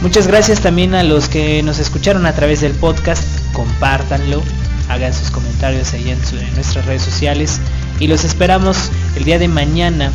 [0.00, 3.22] Muchas gracias también a los que nos escucharon a través del podcast.
[3.52, 4.42] Compártanlo,
[4.88, 6.18] hagan sus comentarios ahí en,
[6.54, 7.60] nuestras redes sociales.
[7.98, 10.10] Y los esperamos el día de mañana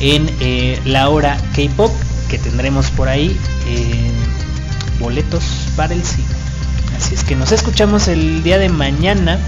[0.00, 1.92] en eh, la hora K-Pop
[2.30, 3.38] que tendremos por ahí
[4.98, 5.44] boletos
[5.76, 6.24] para el cine.
[6.96, 9.38] Así es que nos escuchamos el día de mañana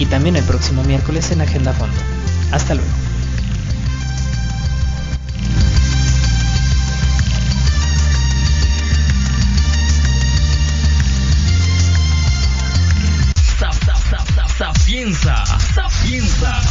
[0.00, 1.96] y también el próximo miércoles en Agenda Fondo.
[2.50, 2.99] Hasta luego.
[15.22, 16.62] Sapienza.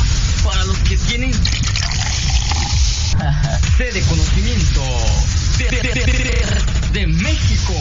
[0.43, 1.31] Para los que tienen
[3.77, 4.81] sede conocimiento
[5.59, 6.03] de, de, de,
[6.93, 7.73] de México.